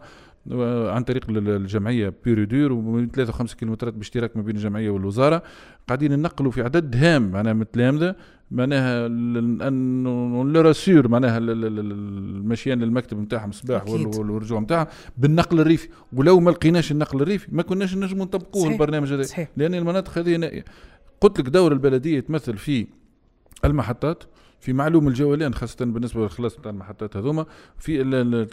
[0.91, 5.43] عن طريق ال- الجمعية بيرودور ومن 3 5 كيلومترات باشتراك ما بين الجمعية والوزارة.
[5.87, 8.15] قاعدين ننقلوا في عدد هام معناها من التلامذه
[8.51, 9.07] معناها
[10.61, 11.79] راسور معناها ال- ال- ال-
[12.37, 15.87] المشيان للمكتب نتاعهم الصباح والرجوع نتاعهم بالنقل الريفي.
[16.13, 18.71] ولو ما لقيناش النقل الريفي ما كناش نجموا نطبقوه.
[18.71, 19.23] البرنامج هذا.
[19.57, 20.65] لأن المناطق هذه نائيه
[21.21, 22.87] قلت لك دور البلدية يتمثل في
[23.65, 24.23] المحطات
[24.61, 27.45] في معلوم الجولان خاصة بالنسبة للخلاص نتاع المحطات هذوما
[27.77, 28.03] في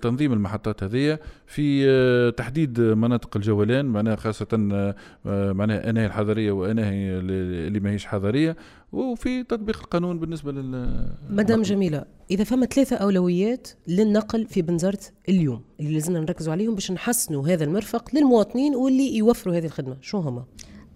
[0.02, 4.94] تنظيم المحطات هذية في آه، تحديد مناطق الجولان معناها خاصة آه،
[5.26, 8.56] آه، معناها أناهي الحضرية وأناهي اللي اللي ماهيش حضرية
[8.92, 15.62] وفي تطبيق القانون بالنسبة لل مدام جميلة إذا فما ثلاثة أولويات للنقل في بنزرت اليوم
[15.80, 20.44] اللي لازمنا نركزوا عليهم باش نحسنوا هذا المرفق للمواطنين واللي يوفروا هذه الخدمة شو هما؟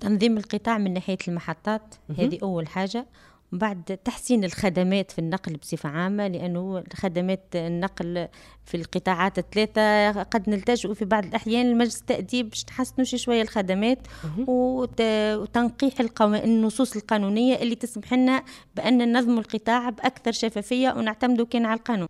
[0.02, 1.94] تنظيم القطاع من ناحية المحطات.
[2.18, 3.06] هذه أول حاجة.
[3.52, 8.28] بعد تحسين الخدمات في النقل بصفة عامة لأنه خدمات النقل
[8.64, 13.98] في القطاعات الثلاثة قد نلتجئ في بعض الأحيان لمجلس التأديب باش نحسنوا شي شوية الخدمات
[14.46, 15.00] وت-
[15.40, 16.44] وتنقيح القوا...
[16.44, 18.42] النصوص القانونية اللي تسمح لنا
[18.76, 22.08] بأن ننظموا القطاع بأكثر شفافية ونعتمدوا كان على القانون.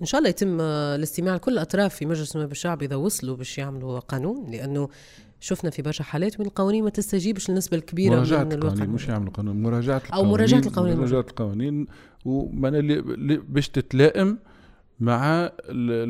[0.00, 3.58] إن شاء الله يتم آه، الاستماع لكل الأطراف في مجلس النواب الشعب إذا وصلوا باش
[3.58, 4.88] يعملوا قانون لأنه
[5.40, 9.08] شفنا في برشا حالات من القوانين ما تستجيبش للنسبة الكبيرة مراجعة من القوانين الواقع مش
[9.08, 10.96] يعملوا قانون مراجعة أو مراجعة القوانين.
[10.98, 11.86] مراجعة القوانين
[12.24, 12.80] ومعناها
[13.48, 14.38] باش تتلائم
[15.00, 15.50] مع ال-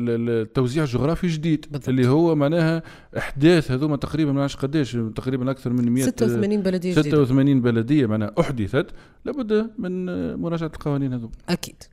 [0.09, 1.89] ال- التوزيع الجغرافي جديد بالضبط.
[1.89, 2.83] اللي هو معناها
[3.17, 8.05] أحداث هذوما تقريبا ما نعرفش قداش تقريبا أكثر من 100 86 بلدية جديدة 86 بلدية
[8.05, 8.87] معناها أحدثت
[9.25, 10.05] لابد من
[10.35, 11.83] مراجعة القوانين هذو أكيد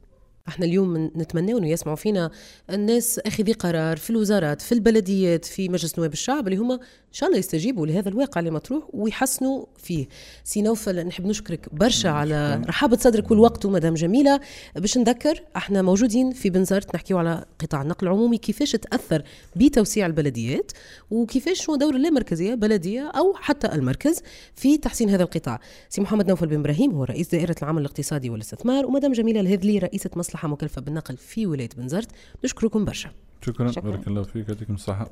[0.49, 2.31] إحنا اليوم من- نتمنى انه يسمعوا فينا
[2.71, 6.81] الناس اخذي قرار في الوزارات في البلديات في مجلس نواب الشعب اللي هما
[7.13, 10.07] إن شاء الله يستجيبوا لهذا الواقع اللي مطروح ويحسنوا فيه.
[10.45, 14.41] سي نوفل نحب نشكرك برشا على رحابة صدرك والوقت ومدام جميلة.
[14.77, 19.23] باش نذكر إحنا موجودين في بنزرت نحكيو على قطاع النقل العمومي كيفاش تأثر
[19.57, 20.73] بتوسيع البلديات
[21.11, 24.23] وكيفاش هو دور اللامركزية بلدية أو حتى المركز
[24.55, 25.61] في تحسين هذا القطاع.
[25.89, 30.11] سي محمد نوفل بن إبراهيم هو رئيس دائرة العمل الاقتصادي والاستثمار ومدام جميلة الهذلي رئيسة
[30.17, 32.09] مصلحة مكلفة بالنقل في ولاية بنزرت.
[32.45, 33.11] نشكركم برشا.
[33.47, 33.91] شكرا, شكراً.
[33.91, 35.11] بارك الله فيك يعطيكم الصحة.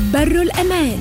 [0.00, 0.98] بر الأمان.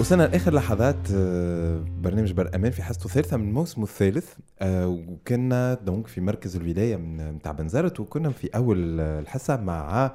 [0.00, 4.28] وصلنا لآخر لحظات آه، برنامج بر أمان في حصته الثالثة من الموسم الثالث.
[4.60, 10.12] آه، وكنا donc في مركز الولاية من نتاع بنزرت وكنا في أول آه، الحصة مع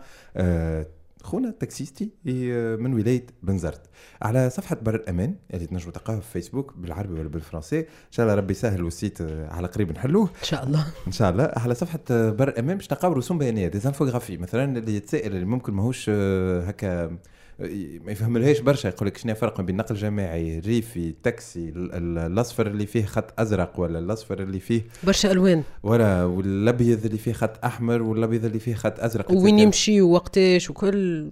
[1.28, 3.82] خونا ال taxiste آه، من ولاية بنزرت.
[4.22, 7.80] على صفحة بر الأمان اللي تنجموا تلقاوها في فيسبوك بالعربي ولا بالفرنسي.
[7.80, 10.24] إن شاء الله ربي يسهل وال site على قريب نحلوه.
[10.24, 10.86] إن شاء الله.
[11.08, 11.52] إن شاء الله.
[11.56, 13.68] على صفحة بر أمان باش نلقاو رسوم بيانية.
[13.68, 17.18] des infographies مثلا اللي يتسائل اللي ممكن ماهوش آه، هكا
[17.60, 18.88] ما يفهملهاش برشا.
[18.88, 23.40] يقول لك شنو الفرق بين نقل جماعي ريفي تاكسي ال- ال- الأصفر اللي فيه خط
[23.40, 25.64] أزرق ولا الأصفر اللي فيه برشا ألوان.
[25.84, 29.32] ولا والأبيض اللي فيه خط أحمر والأبيض اللي فيه خط أزرق.
[29.32, 29.60] وين.
[29.60, 31.30] يمشي ووقتاش وكل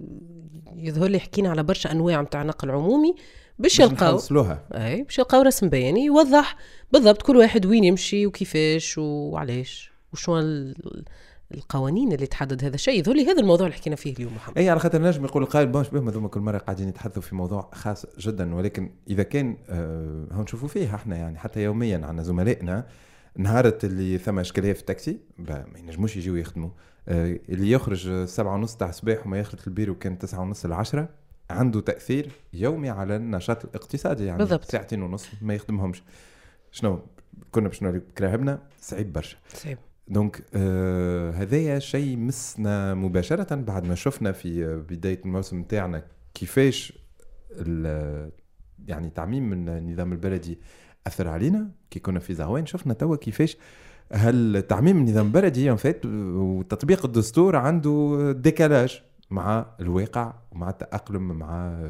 [0.76, 3.14] يظهر لي حكينا على برشا أنواع نتاع نقل عمومي
[3.58, 4.18] باش يلقاو.
[4.74, 6.56] أي باش يلقاو رسم بياني يوضح
[6.92, 9.90] بالضبط كل واحد وين يمشي وكيفاش وعلاش.
[10.12, 11.04] وشنو ال-
[11.54, 14.70] القوانين اللي تحدد هذا الشيء يظهر لي هذا الموضوع اللي حكينا فيه اليوم محمد اي
[14.70, 18.06] على خاطر نجم يقول القائل باش بهم هذوما كل مره قاعدين يتحدثوا في موضوع خاص
[18.18, 22.86] جدا ولكن اذا كان آه هو نشوفوا فيه إحنا يعني حتى يوميا عندنا زملائنا
[23.36, 26.70] نهارة اللي ثم اشكاليه في التاكسي ما ينجموش يجيو يخدموا
[27.08, 31.08] آه اللي يخرج سبعة ونص تاع الصباح وما يخرج البيرو كان تسعة ونص العشرة
[31.50, 34.64] عنده تاثير يومي على النشاط الاقتصادي يعني بالضبط.
[34.64, 36.02] ساعتين ونص ما يخدمهمش
[36.72, 37.00] شنو
[37.52, 39.78] كنا باش نوريك كراهبنا صعيب برشا صعيب
[40.08, 46.04] donc آه هذايا شيء مسنا مباشرة بعد ما شفنا في آه، بداية الموسم تاعنا
[46.34, 46.98] كيفاش
[48.86, 50.58] يعني تعميم النظام البلدي
[51.06, 53.56] أثر علينا كي كنا في زعوان شفنا توا كيفاش
[54.12, 61.80] هل تعميم النظام البلدي ان فات وتطبيق الدستور عنده ديكالاج مع الواقع ومع التأقلم مع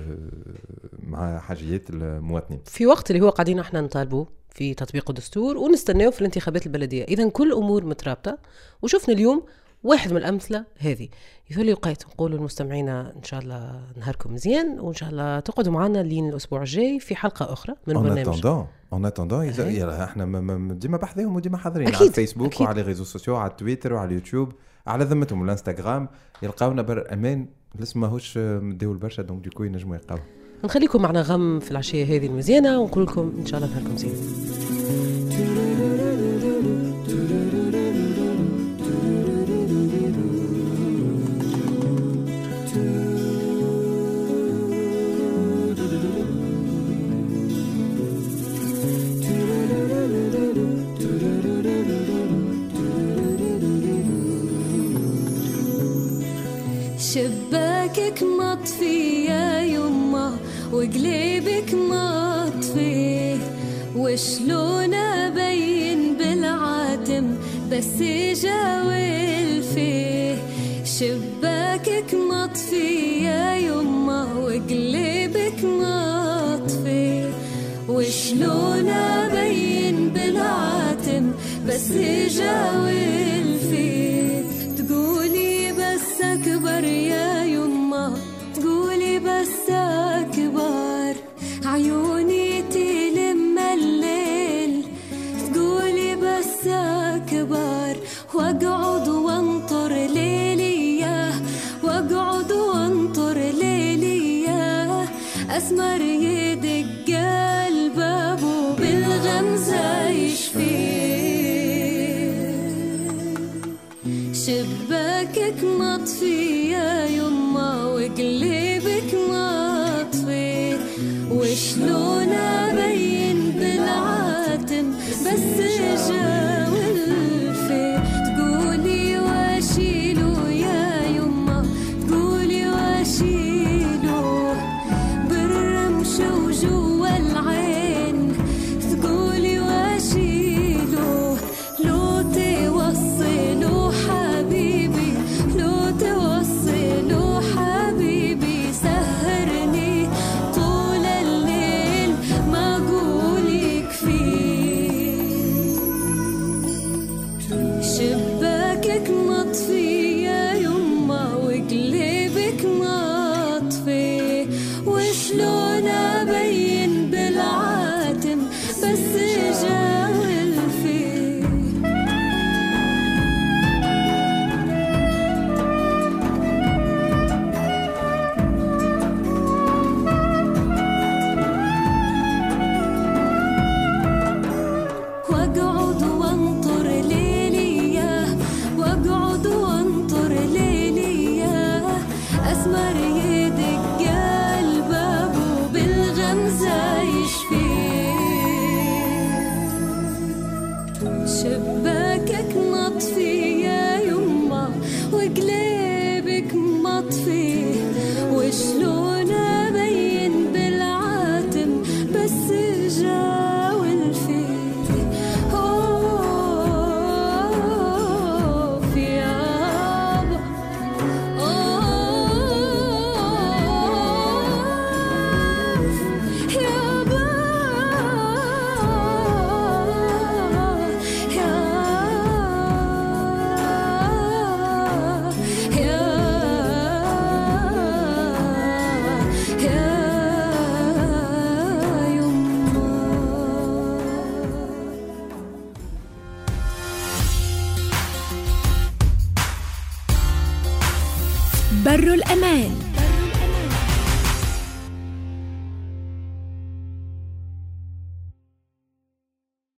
[0.98, 2.60] مع حاجيات المواطنين.
[2.64, 7.04] في وقت اللي هو قاعدين إحنا نطالبوا في تطبيق الدستور ونستناو في الانتخابات البلدية.
[7.04, 8.38] إذا كل أمور مترابطة.
[8.82, 9.42] وشفنا اليوم
[9.84, 11.08] واحد من الأمثلة هذه.
[11.50, 15.98] يقول لي وقيت نقولوا لمستمعينا إن شاء الله نهاركم مزيان وإن شاء الله تقعدوا معنا
[15.98, 18.46] لين الأسبوع الجاي في حلقة أخرى من برنامج.
[18.92, 19.48] en attendant.
[19.90, 22.66] إحنا ديما بحذاهم وديما حاضرين على الفيسبوك أكيد.
[22.66, 24.52] وعلى réseaux sociaux على تويتر وعلى اليوتيوب
[24.86, 25.44] على ذمتهم.
[25.44, 26.08] الانستغرام
[26.42, 27.46] يلقاونا بر أمان
[27.78, 30.18] الاسم ماهوش مداول برشا donc du coup ينجموا يلقاو
[30.64, 34.55] نخليكم معنا غم في العشية هذه المزيانة ونقول لكم إن شاء الله نهاركم مزيان
[57.86, 60.32] ضحكك مطفي يا يمه
[60.72, 63.38] وقليبك مطفي
[63.96, 67.36] وشلون أبين بالعاتم
[67.72, 67.98] بس
[68.42, 70.34] جاول فيه
[70.84, 77.30] شباكك مطفي يا يمه وقليبك مطفي
[77.88, 81.32] وشلون أبين بالعاتم
[81.68, 81.92] بس
[82.38, 83.05] جاول